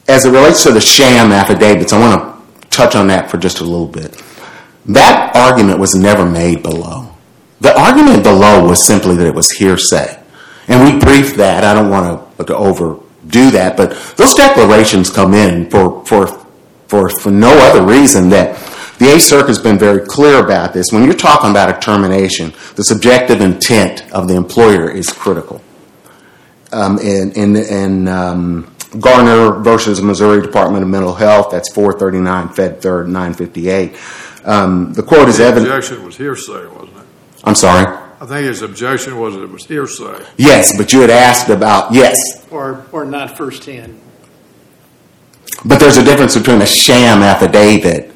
As 0.09 0.25
it 0.25 0.31
relates 0.31 0.63
to 0.63 0.73
the 0.73 0.81
sham 0.81 1.31
affidavits, 1.31 1.93
I 1.93 1.99
want 1.99 2.21
to 2.61 2.67
touch 2.67 2.93
on 2.93 3.07
that 3.07 3.31
for 3.31 3.37
just 3.37 3.61
a 3.61 3.63
little 3.63 3.87
bit. 3.87 4.21
That 4.87 5.33
argument 5.33 5.79
was 5.79 5.95
never 5.95 6.25
made 6.25 6.61
below. 6.61 7.15
The 7.61 7.73
argument 7.79 8.23
below 8.23 8.67
was 8.67 8.85
simply 8.85 9.15
that 9.15 9.27
it 9.27 9.33
was 9.33 9.49
hearsay. 9.51 10.21
And 10.67 10.83
we 10.83 10.99
briefed 10.99 11.37
that. 11.37 11.63
I 11.63 11.73
don't 11.73 11.89
want 11.89 12.37
to, 12.37 12.43
to 12.43 12.55
overdo 13.23 13.51
that, 13.51 13.77
but 13.77 13.91
those 14.17 14.33
declarations 14.33 15.09
come 15.09 15.33
in 15.33 15.69
for, 15.69 16.05
for, 16.05 16.27
for, 16.87 17.09
for 17.09 17.31
no 17.31 17.51
other 17.69 17.83
reason 17.85 18.29
that 18.29 18.57
the 18.99 19.11
Eighth 19.11 19.23
Circuit 19.23 19.47
has 19.47 19.59
been 19.59 19.79
very 19.79 20.05
clear 20.05 20.43
about 20.43 20.73
this. 20.73 20.91
When 20.91 21.03
you're 21.03 21.13
talking 21.13 21.49
about 21.49 21.75
a 21.75 21.79
termination, 21.79 22.53
the 22.75 22.83
subjective 22.83 23.41
intent 23.41 24.11
of 24.13 24.27
the 24.27 24.35
employer 24.35 24.89
is 24.89 25.09
critical. 25.11 25.61
Um, 26.71 26.99
in 26.99 27.31
in, 27.33 27.55
in 27.55 28.07
um, 28.07 28.75
Garner 28.99 29.59
versus 29.59 30.01
Missouri 30.01 30.41
Department 30.41 30.83
of 30.83 30.89
Mental 30.89 31.13
Health, 31.13 31.51
that's 31.51 31.73
439 31.73 32.49
Fed 32.49 32.81
Third 32.81 33.07
958. 33.07 33.97
Um, 34.45 34.93
the 34.93 35.03
quote 35.03 35.27
is 35.27 35.37
The 35.37 35.57
objection 35.57 36.05
was 36.05 36.15
hearsay, 36.15 36.67
wasn't 36.67 36.97
it? 36.97 37.03
I'm 37.43 37.55
sorry. 37.55 38.00
I 38.21 38.25
think 38.27 38.45
his 38.45 38.61
objection 38.61 39.17
was 39.19 39.33
that 39.33 39.41
it 39.41 39.49
was 39.49 39.65
hearsay. 39.65 40.23
Yes, 40.37 40.77
but 40.77 40.93
you 40.93 41.01
had 41.01 41.09
asked 41.09 41.49
about 41.49 41.91
yes, 41.91 42.15
Or, 42.51 42.85
or 42.91 43.03
not 43.03 43.35
firsthand. 43.35 43.99
but 45.65 45.79
there's 45.79 45.97
a 45.97 46.03
difference 46.05 46.37
between 46.37 46.61
a 46.61 46.65
sham 46.67 47.23
affidavit, 47.23 48.13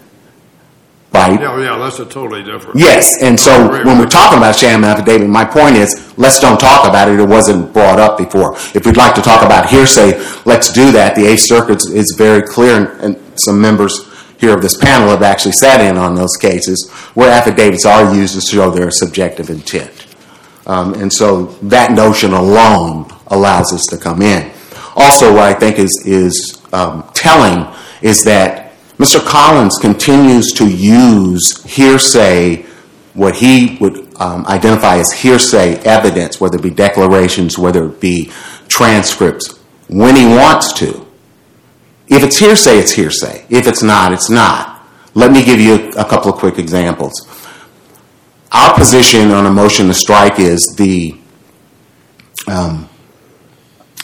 right? 1.12 1.42
Yeah, 1.42 1.60
yeah, 1.60 1.78
that's 1.80 1.98
a 1.98 2.06
totally 2.06 2.44
different. 2.44 2.78
Yes, 2.78 3.20
and 3.24 3.40
so 3.40 3.68
when 3.84 3.98
we're 3.98 4.06
talking 4.06 4.38
about 4.38 4.56
sham 4.56 4.84
affidavit, 4.84 5.28
my 5.28 5.44
point 5.44 5.76
is, 5.76 6.14
let's 6.20 6.40
don't 6.40 6.60
talk 6.60 6.88
about 6.88 7.08
it. 7.10 7.20
It 7.20 7.28
wasn't 7.28 7.74
brought 7.74 8.00
up 8.00 8.20
before. 8.20 8.54
If 8.76 8.86
we'd 8.86 8.98
like 8.98 9.16
to 9.16 9.22
talk 9.24 9.44
about 9.44 9.70
hearsay, 9.70 10.20
let's 10.46 10.72
do 10.72 10.92
that. 10.92 11.16
The 11.16 11.26
Eighth 11.26 11.42
Circuit 11.48 11.82
is 11.92 12.14
very 12.16 12.44
clear, 12.44 12.76
and- 13.02 13.02
and 13.02 13.40
some 13.40 13.60
members 13.60 14.02
here 14.40 14.54
of 14.54 14.62
this 14.62 14.78
panel 14.78 15.10
have 15.10 15.24
actually 15.24 15.54
sat 15.54 15.82
in 15.82 15.98
on 15.98 16.16
those 16.16 16.36
cases 16.38 16.90
where 17.14 17.32
affidavits 17.32 17.86
are 17.86 18.14
used 18.14 18.36
to 18.36 18.42
show 18.42 18.70
their 18.70 18.92
subjective 18.92 19.50
intent. 19.50 20.06
Um, 20.68 20.94
and 20.96 21.12
so 21.12 21.46
that 21.64 21.92
notion 21.92 22.34
alone 22.34 23.12
allows 23.28 23.72
us 23.74 23.86
to 23.88 23.98
come 23.98 24.22
in. 24.22 24.52
Also, 24.96 25.34
what 25.34 25.44
I 25.44 25.54
think 25.54 25.78
is, 25.78 26.04
is 26.06 26.62
um, 26.74 27.10
telling 27.14 27.74
is 28.02 28.24
that 28.24 28.74
Mr. 28.98 29.24
Collins 29.24 29.78
continues 29.82 30.54
to 30.54 30.70
use 30.70 31.64
hearsay, 31.66 32.66
what 33.14 33.36
he 33.36 33.78
would 33.82 34.14
um, 34.22 34.46
identify 34.48 34.98
as 34.98 35.12
hearsay 35.12 35.76
evidence, 35.84 36.40
whether 36.40 36.58
it 36.58 36.62
be 36.62 36.70
declarations, 36.70 37.58
whether 37.60 37.86
it 37.86 38.00
be 38.00 38.32
transcripts, 38.70 39.60
when 39.90 40.16
he 40.16 40.26
wants 40.26 40.74
to. 40.74 41.05
If 42.08 42.24
it's 42.24 42.38
hearsay, 42.38 42.78
it's 42.78 42.92
hearsay. 42.92 43.46
If 43.50 43.68
it's 43.68 43.82
not, 43.82 44.14
it's 44.14 44.30
not. 44.30 44.86
Let 45.14 45.32
me 45.32 45.44
give 45.44 45.60
you 45.60 45.92
a 45.98 46.06
couple 46.06 46.32
of 46.32 46.38
quick 46.38 46.60
examples. 46.60 47.14
Our 48.52 48.76
position 48.76 49.32
on 49.32 49.46
a 49.46 49.52
motion 49.52 49.88
to 49.88 49.94
strike 49.94 50.40
is 50.40 50.62
the 50.78 51.18
um, 52.48 52.88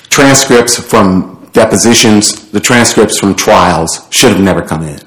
transcripts 0.10 0.78
from 0.78 1.50
depositions, 1.54 2.50
the 2.52 2.60
transcripts 2.60 3.20
from 3.20 3.36
trials 3.36 4.08
should 4.10 4.32
have 4.32 4.42
never 4.42 4.62
come 4.62 4.84
in. 4.84 5.00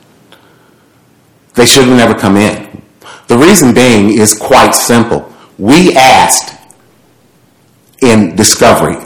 They 1.54 1.66
should 1.66 1.86
have 1.88 1.96
never 1.96 2.14
come 2.18 2.36
in. 2.36 2.82
The 3.28 3.36
reason 3.36 3.74
being 3.74 4.18
is 4.18 4.34
quite 4.34 4.74
simple. 4.74 5.32
We 5.58 5.94
asked 5.94 6.54
in 8.02 8.36
discovery 8.36 8.96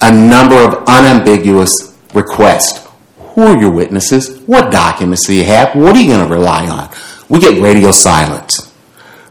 a 0.00 0.12
number 0.12 0.56
of 0.56 0.84
unambiguous 0.86 1.96
requests. 2.12 2.81
Who 3.34 3.42
are 3.42 3.60
your 3.60 3.70
witnesses? 3.70 4.40
What 4.46 4.70
documents 4.70 5.26
do 5.26 5.34
you 5.34 5.44
have? 5.44 5.74
What 5.74 5.96
are 5.96 6.00
you 6.00 6.08
going 6.08 6.28
to 6.28 6.34
rely 6.34 6.68
on? 6.68 6.90
We 7.28 7.38
get 7.38 7.62
radio 7.62 7.90
silence. 7.90 8.72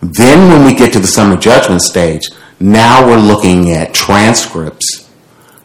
Then, 0.01 0.49
when 0.49 0.65
we 0.65 0.73
get 0.73 0.91
to 0.93 0.99
the 0.99 1.07
summary 1.07 1.37
judgment 1.37 1.83
stage, 1.83 2.27
now 2.59 3.05
we're 3.05 3.19
looking 3.19 3.71
at 3.71 3.93
transcripts 3.93 5.09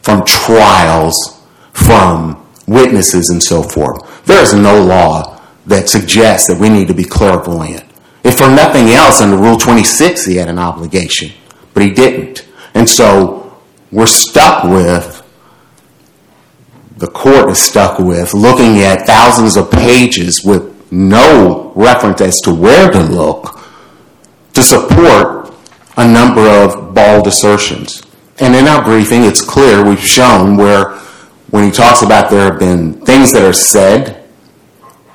from 0.03 0.23
trials, 0.25 1.43
from 1.73 2.45
witnesses, 2.67 3.29
and 3.29 3.41
so 3.41 3.63
forth. 3.63 4.25
There 4.25 4.41
is 4.41 4.53
no 4.53 4.83
law 4.83 5.41
that 5.65 5.89
suggests 5.89 6.47
that 6.47 6.59
we 6.59 6.69
need 6.69 6.87
to 6.87 6.93
be 6.93 7.03
clairvoyant. 7.03 7.83
If 8.23 8.37
for 8.37 8.49
nothing 8.49 8.89
else, 8.89 9.21
under 9.21 9.37
Rule 9.37 9.57
26, 9.57 10.25
he 10.25 10.35
had 10.35 10.47
an 10.47 10.59
obligation, 10.59 11.31
but 11.73 11.83
he 11.83 11.91
didn't. 11.91 12.47
And 12.73 12.87
so 12.87 13.57
we're 13.91 14.05
stuck 14.05 14.63
with, 14.63 15.23
the 16.97 17.07
court 17.07 17.49
is 17.49 17.59
stuck 17.59 17.99
with, 17.99 18.33
looking 18.33 18.79
at 18.79 19.05
thousands 19.05 19.55
of 19.55 19.69
pages 19.69 20.43
with 20.43 20.91
no 20.91 21.71
reference 21.75 22.21
as 22.21 22.39
to 22.41 22.53
where 22.53 22.91
to 22.91 22.99
look 22.99 23.59
to 24.53 24.63
support 24.63 25.53
a 25.97 26.07
number 26.07 26.41
of 26.41 26.93
bald 26.93 27.27
assertions. 27.27 28.01
And 28.39 28.55
in 28.55 28.67
our 28.67 28.83
briefing, 28.83 29.23
it's 29.23 29.41
clear 29.41 29.83
we've 29.83 29.99
shown 29.99 30.57
where, 30.57 30.91
when 31.49 31.63
he 31.63 31.71
talks 31.71 32.01
about 32.01 32.29
there 32.29 32.51
have 32.51 32.59
been 32.59 32.93
things 33.05 33.31
that 33.33 33.43
are 33.43 33.53
said, 33.53 34.27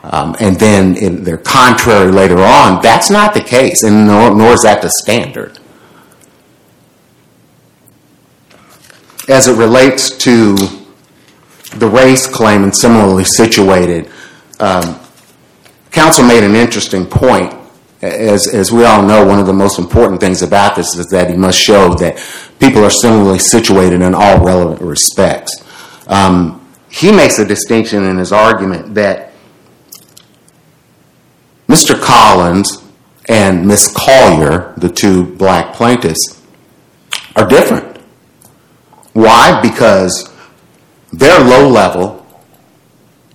um, 0.05 0.37
and 0.41 0.57
then 0.57 1.23
they're 1.23 1.39
contrary 1.39 2.11
later 2.11 2.39
on, 2.39 2.83
that's 2.83 3.11
not 3.11 3.35
the 3.35 3.41
case, 3.41 3.83
and 3.83 4.07
nor, 4.07 4.35
nor 4.35 4.53
is 4.53 4.63
that 4.63 4.83
the 4.83 4.91
standard. 5.03 5.59
As 9.29 9.47
it 9.47 9.57
relates 9.57 10.11
to 10.19 10.57
the 11.75 11.89
race 11.89 12.27
claim 12.27 12.63
and 12.63 12.75
similarly 12.75 13.25
situated, 13.25 14.11
um, 14.61 15.01
counsel 15.91 16.25
made 16.25 16.43
an 16.43 16.55
interesting 16.55 17.07
point. 17.07 17.55
As, 18.01 18.53
as 18.53 18.73
we 18.73 18.85
all 18.85 19.03
know, 19.03 19.25
one 19.25 19.39
of 19.39 19.47
the 19.47 19.53
most 19.53 19.79
important 19.79 20.21
things 20.21 20.43
about 20.43 20.75
this 20.75 20.97
is 20.97 21.07
that 21.09 21.31
he 21.31 21.37
must 21.37 21.59
show 21.59 21.95
that 21.95 22.17
people 22.59 22.85
are 22.85 22.91
similarly 22.91 23.39
situated 23.39 24.03
in 24.03 24.15
all 24.15 24.45
relevant 24.45 24.81
respects. 24.81 25.63
Um, 26.09 26.67
he 26.91 27.13
makes 27.13 27.39
a 27.39 27.45
distinction 27.45 28.05
in 28.05 28.19
his 28.19 28.33
argument 28.33 28.95
that 28.97 29.33
Mr. 31.69 31.99
Collins 32.01 32.83
and 33.29 33.67
Miss 33.67 33.93
Collier, 33.93 34.75
the 34.77 34.89
two 34.89 35.25
black 35.37 35.75
plaintiffs, 35.75 36.43
are 37.37 37.47
different. 37.49 37.99
Why? 39.13 39.61
Because 39.63 40.32
they're 41.13 41.45
low 41.45 41.69
level, 41.69 42.27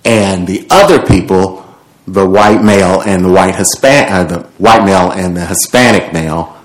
and 0.04 0.46
the 0.46 0.66
other 0.70 1.04
people, 1.04 1.64
the 2.06 2.28
white 2.28 2.62
male 2.62 3.02
and 3.02 3.24
the 3.24 3.30
white 3.30 3.54
Hispan- 3.54 4.10
uh, 4.10 4.24
the 4.24 4.40
white 4.58 4.84
male 4.84 5.10
and 5.12 5.36
the 5.36 5.46
Hispanic 5.46 6.12
male, 6.12 6.56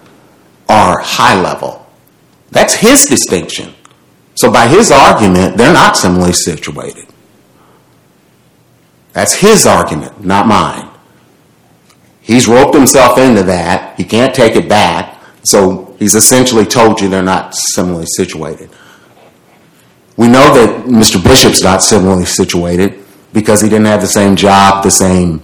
are 0.70 1.00
high 1.00 1.40
level. 1.40 1.86
That's 2.52 2.74
his 2.76 3.06
distinction. 3.06 3.74
So 4.36 4.52
by 4.52 4.68
his 4.68 4.92
argument, 4.92 5.58
they're 5.58 5.74
not 5.74 5.96
similarly 5.96 6.34
situated. 6.34 7.08
That's 9.14 9.36
his 9.36 9.68
argument, 9.68 10.24
not 10.26 10.48
mine. 10.48 10.90
He's 12.22 12.48
roped 12.48 12.74
himself 12.74 13.18
into 13.18 13.44
that. 13.44 13.98
He 13.98 14.04
can't 14.04 14.34
take 14.34 14.56
it 14.56 14.68
back. 14.68 15.22
So 15.44 15.96
he's 16.00 16.16
essentially 16.16 16.66
told 16.66 17.02
you 17.02 17.10
they're 17.10 17.22
not 17.22 17.54
similarly 17.54 18.08
situated. 18.16 18.70
We 20.16 20.28
know 20.28 20.54
that 20.54 20.86
Mr. 20.86 21.24
Bishop's 21.24 21.64
not 21.64 21.82
similarly 21.82 22.26
situated 22.26 23.04
because 23.34 23.62
he 23.62 23.70
didn't 23.70 23.88
have 23.88 24.02
the 24.02 24.08
same 24.08 24.36
job, 24.36 24.84
the 24.84 24.92
same 24.92 25.42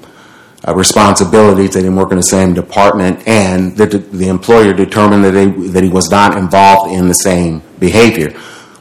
uh, 0.67 0.75
responsibilities, 0.75 1.73
they 1.73 1.82
didn't 1.82 1.95
work 1.95 2.12
in 2.12 2.17
the 2.17 2.23
same 2.23 2.53
department, 2.53 3.25
and 3.27 3.75
the, 3.77 3.86
the 3.86 4.27
employer 4.27 4.73
determined 4.73 5.23
that, 5.23 5.32
they, 5.32 5.45
that 5.45 5.84
he 5.84 5.89
was 5.89 6.12
not 6.12 6.38
involved 6.38 6.93
in 6.93 7.08
the 7.08 7.13
same 7.13 7.63
behavior. 7.79 8.38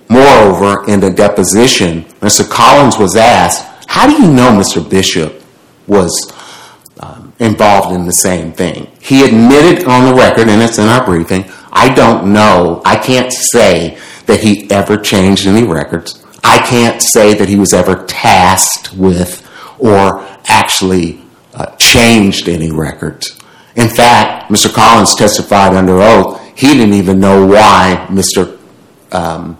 Moreover, 0.09 0.85
in 0.89 1.01
the 1.01 1.11
deposition, 1.11 2.03
Mr. 2.21 2.49
Collins 2.49 2.99
was 2.99 3.15
asked, 3.15 3.65
How 3.87 4.07
do 4.07 4.13
you 4.21 4.33
know 4.33 4.51
Mr. 4.51 4.89
Bishop 4.89 5.43
was 5.87 6.33
um, 7.01 7.33
involved 7.39 7.95
in 7.95 8.07
the 8.07 8.13
same 8.13 8.53
thing? 8.53 8.91
He 9.01 9.25
admitted 9.25 9.87
on 9.87 10.07
the 10.07 10.15
record, 10.15 10.49
and 10.49 10.61
it's 10.61 10.79
in 10.79 10.89
our 10.89 11.05
briefing, 11.05 11.45
I 11.71 11.95
don't 11.95 12.33
know, 12.33 12.83
I 12.85 12.97
can't 12.97 13.33
say 13.33 13.99
that 14.29 14.41
he 14.41 14.71
ever 14.71 14.97
changed 14.99 15.47
any 15.47 15.67
records. 15.67 16.25
I 16.45 16.59
can't 16.59 17.03
say 17.03 17.35
that 17.35 17.49
he 17.49 17.57
was 17.57 17.73
ever 17.73 18.05
tasked 18.07 18.93
with 18.95 19.45
or 19.79 20.21
actually 20.47 21.21
uh, 21.55 21.75
changed 21.77 22.49
any 22.49 22.71
records. 22.71 23.41
In 23.75 23.89
fact, 23.89 24.53
Mr. 24.53 24.73
Collins 24.73 25.15
testified 25.17 25.75
under 25.75 26.01
oath, 26.01 26.41
he 26.55 26.69
didn't 26.75 26.95
even 26.95 27.21
know 27.21 27.47
why 27.47 28.07
Mr. 28.11 28.59
Um, 29.13 29.59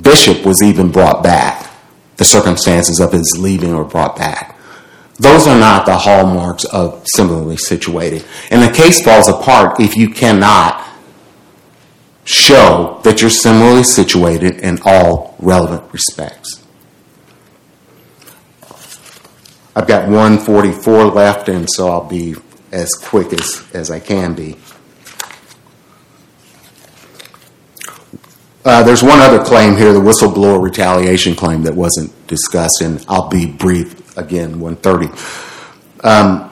Bishop 0.00 0.44
was 0.44 0.62
even 0.62 0.90
brought 0.90 1.22
back. 1.22 1.70
The 2.16 2.24
circumstances 2.24 3.00
of 3.00 3.12
his 3.12 3.36
leaving 3.38 3.76
were 3.76 3.84
brought 3.84 4.16
back. 4.16 4.58
Those 5.18 5.46
are 5.46 5.58
not 5.58 5.84
the 5.84 5.98
hallmarks 5.98 6.64
of 6.64 7.04
similarly 7.14 7.56
situated. 7.56 8.24
And 8.50 8.62
the 8.62 8.74
case 8.74 9.02
falls 9.02 9.28
apart 9.28 9.80
if 9.80 9.96
you 9.96 10.08
cannot 10.10 10.87
show 12.28 13.00
that 13.04 13.22
you're 13.22 13.30
similarly 13.30 13.82
situated 13.82 14.60
in 14.60 14.78
all 14.84 15.34
relevant 15.38 15.90
respects. 15.94 16.62
I've 19.74 19.86
got 19.86 20.08
144 20.08 21.06
left, 21.06 21.48
and 21.48 21.66
so 21.70 21.88
I'll 21.88 22.04
be 22.04 22.34
as 22.70 22.92
quick 22.94 23.32
as, 23.32 23.66
as 23.72 23.90
I 23.90 23.98
can 23.98 24.34
be. 24.34 24.58
Uh, 28.62 28.82
there's 28.82 29.02
one 29.02 29.20
other 29.20 29.42
claim 29.42 29.74
here, 29.74 29.94
the 29.94 29.98
whistleblower 29.98 30.62
retaliation 30.62 31.34
claim 31.34 31.62
that 31.62 31.74
wasn't 31.74 32.12
discussed, 32.26 32.82
and 32.82 33.02
I'll 33.08 33.30
be 33.30 33.46
brief 33.46 34.18
again, 34.18 34.60
130. 34.60 35.06
Um, 36.04 36.47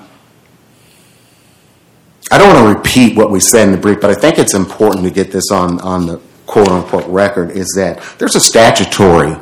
I 2.30 2.38
don't 2.38 2.52
want 2.52 2.66
to 2.66 2.74
repeat 2.78 3.16
what 3.16 3.30
we 3.30 3.40
said 3.40 3.68
in 3.68 3.72
the 3.72 3.80
brief, 3.80 4.00
but 4.00 4.10
I 4.10 4.14
think 4.14 4.38
it's 4.38 4.54
important 4.54 5.04
to 5.04 5.10
get 5.10 5.30
this 5.30 5.50
on, 5.52 5.80
on 5.80 6.06
the 6.06 6.20
quote 6.46 6.68
unquote 6.68 7.06
record 7.06 7.50
is 7.50 7.72
that 7.76 8.02
there's 8.18 8.34
a 8.34 8.40
statutory 8.40 9.36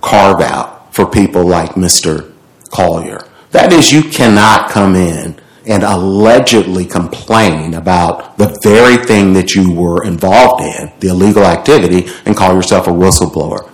carve 0.00 0.40
out 0.40 0.94
for 0.94 1.06
people 1.06 1.44
like 1.44 1.70
Mr. 1.70 2.32
Collier. 2.70 3.26
That 3.50 3.72
is, 3.72 3.92
you 3.92 4.02
cannot 4.02 4.70
come 4.70 4.94
in 4.94 5.40
and 5.66 5.82
allegedly 5.82 6.84
complain 6.84 7.74
about 7.74 8.38
the 8.38 8.58
very 8.62 8.96
thing 9.04 9.32
that 9.34 9.54
you 9.54 9.72
were 9.72 10.04
involved 10.04 10.62
in, 10.62 10.92
the 11.00 11.08
illegal 11.08 11.44
activity, 11.44 12.10
and 12.24 12.36
call 12.36 12.54
yourself 12.54 12.86
a 12.86 12.90
whistleblower. 12.90 13.70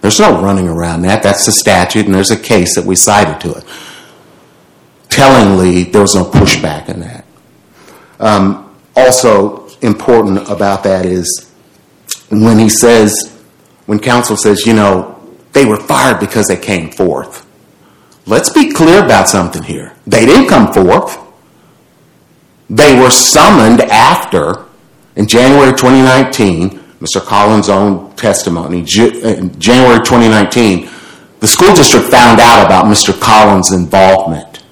There's 0.00 0.18
no 0.18 0.40
running 0.40 0.68
around 0.68 1.02
that. 1.02 1.22
That's 1.22 1.46
the 1.46 1.52
statute, 1.52 2.06
and 2.06 2.14
there's 2.14 2.30
a 2.30 2.38
case 2.38 2.74
that 2.74 2.84
we 2.84 2.96
cited 2.96 3.40
to 3.42 3.58
it. 3.58 3.64
Tellingly, 5.08 5.84
there 5.84 6.02
was 6.02 6.14
no 6.14 6.24
pushback 6.24 6.88
in 6.88 7.00
that. 7.00 7.24
Um, 8.20 8.76
also 8.94 9.68
important 9.80 10.48
about 10.48 10.84
that 10.84 11.06
is 11.06 11.50
when 12.30 12.58
he 12.58 12.68
says, 12.68 13.42
when 13.86 13.98
counsel 13.98 14.36
says, 14.36 14.66
you 14.66 14.74
know, 14.74 15.16
they 15.52 15.64
were 15.64 15.78
fired 15.78 16.20
because 16.20 16.46
they 16.46 16.56
came 16.56 16.92
forth. 16.92 17.46
Let's 18.26 18.50
be 18.50 18.70
clear 18.70 19.04
about 19.04 19.28
something 19.28 19.62
here. 19.62 19.94
They 20.06 20.26
didn't 20.26 20.48
come 20.48 20.72
forth. 20.72 21.18
They 22.68 23.00
were 23.00 23.10
summoned 23.10 23.80
after, 23.80 24.66
in 25.16 25.26
January 25.26 25.72
2019, 25.72 26.78
Mr. 27.00 27.24
Collins' 27.24 27.68
own 27.68 28.14
testimony, 28.14 28.82
uh, 28.82 29.48
January 29.58 29.98
2019, 30.04 30.88
the 31.40 31.48
school 31.48 31.74
district 31.74 32.06
found 32.06 32.38
out 32.38 32.64
about 32.66 32.84
Mr. 32.84 33.18
Collins' 33.18 33.72
involvement. 33.72 34.62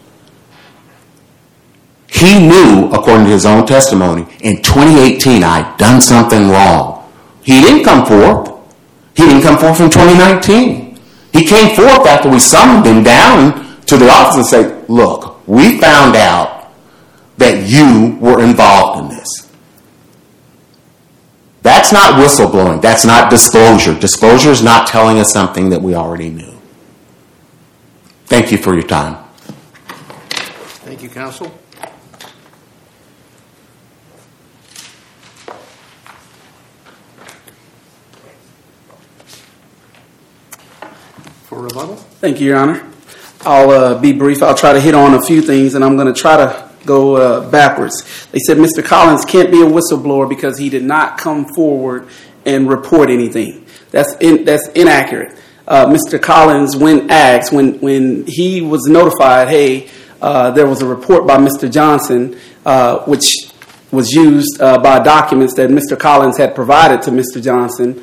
He 2.10 2.46
knew, 2.46 2.90
according 2.92 3.26
to 3.26 3.32
his 3.32 3.46
own 3.46 3.66
testimony, 3.66 4.22
in 4.40 4.62
2018 4.62 5.44
I'd 5.44 5.76
done 5.78 6.00
something 6.00 6.48
wrong. 6.48 7.10
He 7.42 7.60
didn't 7.60 7.84
come 7.84 8.04
forth. 8.04 8.50
He 9.14 9.24
didn't 9.24 9.42
come 9.42 9.58
forth 9.58 9.80
in 9.80 9.90
2019. 9.90 10.98
He 11.32 11.44
came 11.44 11.76
forth 11.76 12.06
after 12.06 12.30
we 12.30 12.38
summoned 12.38 12.86
him 12.86 13.02
down 13.02 13.82
to 13.86 13.96
the 13.96 14.08
office 14.08 14.36
and 14.36 14.46
said, 14.46 14.88
look, 14.88 15.46
we 15.46 15.78
found 15.78 16.16
out 16.16 16.72
that 17.36 17.68
you 17.68 18.16
were 18.20 18.42
involved 18.42 19.00
in 19.00 19.16
this. 19.16 19.50
That's 21.62 21.92
not 21.92 22.14
whistleblowing. 22.14 22.80
That's 22.80 23.04
not 23.04 23.30
disclosure. 23.30 23.98
Disclosure 23.98 24.50
is 24.50 24.62
not 24.62 24.88
telling 24.88 25.18
us 25.18 25.32
something 25.32 25.70
that 25.70 25.82
we 25.82 25.94
already 25.94 26.30
knew. 26.30 26.54
Thank 28.26 28.50
you 28.52 28.58
for 28.58 28.74
your 28.74 28.86
time. 28.86 29.24
Thank 30.84 31.02
you, 31.02 31.08
counsel. 31.08 31.52
For 41.58 41.64
rebuttal? 41.64 41.96
Thank 41.96 42.40
you, 42.40 42.46
Your 42.50 42.58
Honor. 42.58 42.88
I'll 43.40 43.70
uh, 43.70 43.98
be 43.98 44.12
brief. 44.12 44.44
I'll 44.44 44.54
try 44.54 44.74
to 44.74 44.80
hit 44.80 44.94
on 44.94 45.14
a 45.14 45.22
few 45.22 45.42
things, 45.42 45.74
and 45.74 45.84
I'm 45.84 45.96
going 45.96 46.06
to 46.06 46.16
try 46.16 46.36
to 46.36 46.70
go 46.86 47.16
uh, 47.16 47.50
backwards. 47.50 48.28
They 48.30 48.38
said 48.38 48.58
Mr. 48.58 48.84
Collins 48.84 49.24
can't 49.24 49.50
be 49.50 49.60
a 49.62 49.64
whistleblower 49.64 50.28
because 50.28 50.56
he 50.56 50.70
did 50.70 50.84
not 50.84 51.18
come 51.18 51.46
forward 51.56 52.06
and 52.46 52.68
report 52.68 53.10
anything. 53.10 53.66
That's 53.90 54.14
in, 54.20 54.44
that's 54.44 54.68
inaccurate. 54.68 55.36
Uh, 55.66 55.86
Mr. 55.86 56.22
Collins, 56.22 56.76
when 56.76 57.10
asked, 57.10 57.52
when 57.52 57.80
when 57.80 58.24
he 58.28 58.60
was 58.60 58.86
notified, 58.86 59.48
hey, 59.48 59.90
uh, 60.22 60.52
there 60.52 60.68
was 60.68 60.80
a 60.80 60.86
report 60.86 61.26
by 61.26 61.38
Mr. 61.38 61.68
Johnson, 61.68 62.38
uh, 62.64 63.00
which 63.00 63.34
was 63.90 64.12
used 64.12 64.60
uh, 64.60 64.78
by 64.78 65.00
documents 65.00 65.54
that 65.54 65.70
Mr. 65.70 65.98
Collins 65.98 66.36
had 66.36 66.54
provided 66.54 67.02
to 67.02 67.10
Mr. 67.10 67.42
Johnson, 67.42 68.00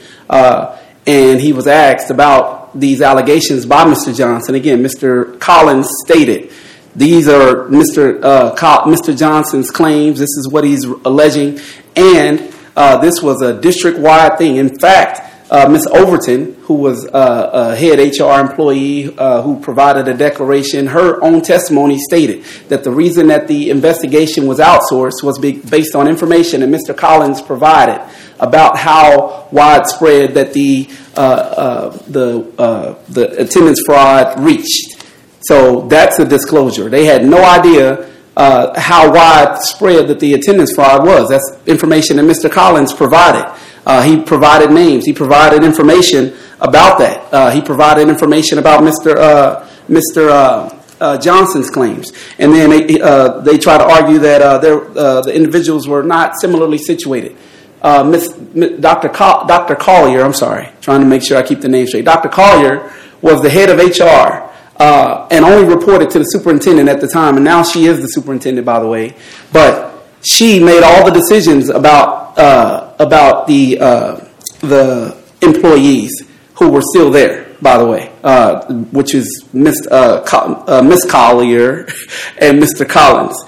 and 1.07 1.39
he 1.39 1.53
was 1.53 1.67
asked 1.67 2.11
about 2.11 2.64
these 2.75 3.01
allegations 3.01 3.65
by 3.65 3.85
Mr. 3.85 4.15
Johnson. 4.15 4.55
Again, 4.55 4.83
Mr. 4.83 5.39
Collins 5.39 5.89
stated 6.05 6.51
These 6.95 7.27
are 7.27 7.67
Mr. 7.67 8.21
Uh. 8.23 9.15
Johnson's 9.15 9.71
claims. 9.71 10.19
This 10.19 10.29
is 10.37 10.47
what 10.49 10.63
he's 10.63 10.83
alleging, 10.83 11.59
and 11.95 12.53
uh, 12.75 12.97
this 12.97 13.21
was 13.21 13.41
a 13.41 13.59
district-wide 13.59 14.37
thing. 14.37 14.57
In 14.57 14.77
fact, 14.77 15.24
uh, 15.49 15.69
Ms. 15.69 15.87
Overton, 15.87 16.55
who 16.61 16.75
was 16.75 17.05
uh, 17.05 17.49
a 17.53 17.75
head 17.75 17.99
HR 17.99 18.39
employee 18.39 19.15
uh, 19.17 19.41
who 19.43 19.59
provided 19.59 20.07
a 20.07 20.13
declaration, 20.13 20.87
her 20.87 21.23
own 21.23 21.41
testimony 21.41 21.99
stated 21.99 22.43
that 22.69 22.83
the 22.83 22.91
reason 22.91 23.27
that 23.27 23.47
the 23.47 23.69
investigation 23.69 24.47
was 24.47 24.59
outsourced 24.59 25.23
was 25.23 25.37
based 25.37 25.95
on 25.95 26.07
information 26.07 26.61
that 26.61 26.69
Mr. 26.69 26.97
Collins 26.97 27.41
provided 27.41 28.01
about 28.39 28.77
how 28.77 29.47
widespread 29.51 30.33
that 30.33 30.53
the 30.53 30.89
uh, 31.15 31.19
uh, 31.19 31.89
the 32.07 32.51
uh, 32.57 32.95
the 33.09 33.41
attendance 33.41 33.81
fraud 33.85 34.39
reached. 34.39 35.03
So 35.41 35.87
that's 35.87 36.17
a 36.17 36.25
disclosure. 36.25 36.89
They 36.89 37.05
had 37.05 37.23
no 37.23 37.43
idea 37.43 38.09
uh, 38.37 38.79
how 38.79 39.11
widespread 39.11 40.07
that 40.07 40.19
the 40.19 40.33
attendance 40.33 40.73
fraud 40.73 41.05
was. 41.05 41.29
That's 41.29 41.57
information 41.67 42.17
that 42.17 42.23
Mr. 42.23 42.51
Collins 42.51 42.93
provided. 42.93 43.49
Uh, 43.85 44.01
he 44.01 44.21
provided 44.21 44.71
names. 44.71 45.05
He 45.05 45.13
provided 45.13 45.63
information 45.63 46.35
about 46.59 46.99
that. 46.99 47.33
Uh, 47.33 47.51
he 47.51 47.61
provided 47.61 48.09
information 48.09 48.57
about 48.57 48.81
Mr. 48.81 49.15
Uh, 49.15 49.67
Mr. 49.87 50.29
Uh, 50.29 50.71
uh, 50.99 51.17
Johnson's 51.17 51.69
claims, 51.69 52.11
and 52.39 52.53
then 52.53 52.69
they, 52.69 52.79
they 52.87 53.57
try 53.57 53.77
to 53.77 53.83
argue 53.83 54.17
that 54.19 54.61
the 54.61 55.31
individuals 55.33 55.87
were 55.87 56.03
not 56.03 56.39
similarly 56.39 56.77
situated. 56.77 57.35
Uh, 57.81 58.03
Miss, 58.03 58.31
M- 58.31 58.81
Dr. 58.81 59.09
Dr. 59.09 59.75
Collier, 59.75 60.23
I'm 60.23 60.33
sorry, 60.33 60.69
trying 60.81 61.01
to 61.01 61.05
make 61.05 61.21
sure 61.21 61.37
I 61.37 61.43
keep 61.43 61.61
the 61.61 61.69
name 61.69 61.85
straight. 61.85 62.05
Dr. 62.05 62.29
Collier 62.29 62.91
was 63.21 63.41
the 63.41 63.49
head 63.49 63.69
of 63.69 63.77
HR 63.77 64.49
uh, 64.77 65.27
and 65.31 65.45
only 65.45 65.73
reported 65.73 66.09
to 66.11 66.19
the 66.19 66.25
superintendent 66.25 66.89
at 66.89 67.01
the 67.01 67.07
time, 67.07 67.35
and 67.35 67.45
now 67.45 67.63
she 67.63 67.85
is 67.85 68.01
the 68.01 68.07
superintendent, 68.07 68.65
by 68.65 68.79
the 68.79 68.87
way. 68.87 69.15
But 69.53 70.07
she 70.21 70.59
made 70.59 70.83
all 70.83 71.05
the 71.05 71.11
decisions 71.11 71.69
about 71.69 72.37
uh, 72.37 72.93
about 72.99 73.47
the 73.47 73.79
uh, 73.79 74.27
the 74.61 75.17
employees 75.41 76.11
who 76.55 76.69
were 76.69 76.81
still 76.81 77.09
there. 77.09 77.45
By 77.61 77.77
the 77.77 77.85
way, 77.85 78.11
uh, 78.23 78.65
which 78.91 79.15
is 79.15 79.45
Miss 79.53 79.87
uh, 79.87 80.81
Miss 80.83 81.09
Collier 81.09 81.87
and 82.37 82.61
Mr. 82.61 82.87
Collins. 82.87 83.43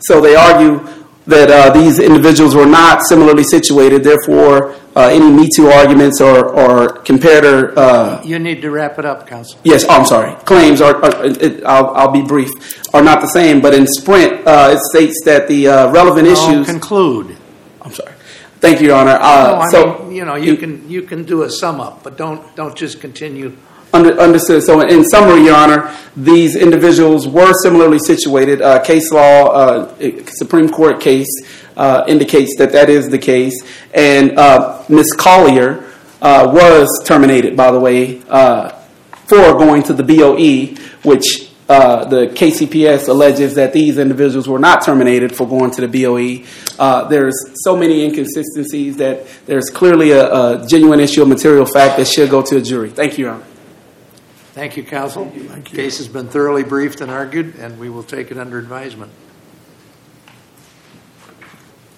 So 0.00 0.20
they 0.20 0.36
argue 0.36 0.78
that 1.28 1.50
uh, 1.50 1.70
these 1.70 1.98
individuals 1.98 2.54
were 2.54 2.66
not 2.66 3.02
similarly 3.02 3.44
situated. 3.44 4.02
Therefore, 4.02 4.72
uh, 4.96 5.08
any 5.12 5.30
Me 5.30 5.46
Too 5.54 5.68
arguments 5.68 6.20
or, 6.22 6.48
or 6.48 6.88
comparator 7.04 7.76
uh, 7.76 8.22
You 8.24 8.38
need 8.38 8.62
to 8.62 8.70
wrap 8.70 8.98
it 8.98 9.04
up, 9.04 9.26
counsel. 9.26 9.60
Yes, 9.62 9.84
oh, 9.88 9.90
I'm 9.90 10.06
sorry. 10.06 10.34
Claims 10.44 10.80
are, 10.80 10.96
are 11.04 11.24
it, 11.26 11.62
I'll, 11.64 11.88
I'll 11.94 12.10
be 12.10 12.22
brief, 12.22 12.48
are 12.94 13.02
not 13.02 13.20
the 13.20 13.28
same. 13.28 13.60
But 13.60 13.74
in 13.74 13.86
Sprint, 13.86 14.46
uh, 14.46 14.70
it 14.72 14.80
states 14.90 15.20
that 15.26 15.48
the 15.48 15.68
uh, 15.68 15.92
relevant 15.92 16.26
issues. 16.26 16.66
conclude. 16.66 17.36
I'm 17.82 17.92
sorry. 17.92 18.14
Thank 18.60 18.80
you, 18.80 18.88
Your 18.88 18.96
Honor. 18.96 19.18
Uh, 19.20 19.20
No, 19.20 19.54
I 19.60 19.68
so, 19.70 19.98
mean, 20.04 20.16
you 20.16 20.24
know, 20.24 20.34
you 20.34 20.56
can, 20.56 20.88
you 20.90 21.02
can 21.02 21.24
do 21.24 21.42
a 21.42 21.50
sum 21.50 21.78
up, 21.78 22.02
but 22.02 22.16
don't, 22.16 22.56
don't 22.56 22.74
just 22.74 23.00
continue. 23.00 23.56
Under, 23.92 24.18
understood. 24.20 24.62
So, 24.62 24.82
in 24.82 25.04
summary, 25.04 25.44
Your 25.44 25.54
Honor, 25.54 25.94
these 26.14 26.56
individuals 26.56 27.26
were 27.26 27.52
similarly 27.62 27.98
situated. 27.98 28.60
Uh, 28.60 28.82
case 28.82 29.12
law, 29.12 29.46
uh, 29.46 29.94
Supreme 30.26 30.68
Court 30.68 31.00
case 31.00 31.30
uh, 31.76 32.04
indicates 32.06 32.56
that 32.58 32.72
that 32.72 32.90
is 32.90 33.08
the 33.08 33.18
case. 33.18 33.54
And 33.94 34.32
Ms. 34.88 35.12
Collier 35.12 35.90
was 36.20 36.88
terminated, 37.06 37.56
by 37.56 37.70
the 37.70 37.80
way, 37.80 38.18
for 38.18 39.54
going 39.56 39.82
to 39.84 39.94
the 39.94 40.02
BOE, 40.02 40.74
which 41.02 41.48
the 41.68 42.30
KCPS 42.34 43.08
alleges 43.08 43.54
that 43.54 43.72
these 43.72 43.96
individuals 43.96 44.48
were 44.48 44.58
not 44.58 44.84
terminated 44.84 45.34
for 45.34 45.46
going 45.48 45.70
to 45.70 45.86
the 45.86 46.02
BOE. 46.02 47.08
There's 47.08 47.36
so 47.62 47.76
many 47.76 48.04
inconsistencies 48.04 48.96
that 48.98 49.26
there's 49.46 49.70
clearly 49.70 50.10
a, 50.10 50.30
a 50.30 50.66
genuine 50.66 51.00
issue 51.00 51.22
of 51.22 51.28
material 51.28 51.64
fact 51.64 51.96
that 51.96 52.06
should 52.06 52.28
go 52.28 52.42
to 52.42 52.56
a 52.56 52.60
jury. 52.60 52.90
Thank 52.90 53.16
you, 53.16 53.26
Your 53.26 53.34
Honor. 53.34 53.44
Thank 54.58 54.76
you, 54.76 54.82
counsel. 54.82 55.30
Case 55.66 55.98
has 55.98 56.08
been 56.08 56.26
thoroughly 56.26 56.64
briefed 56.64 57.00
and 57.00 57.12
argued, 57.12 57.54
and 57.60 57.78
we 57.78 57.88
will 57.88 58.02
take 58.02 58.32
it 58.32 58.38
under 58.38 58.58
advisement. 58.58 59.12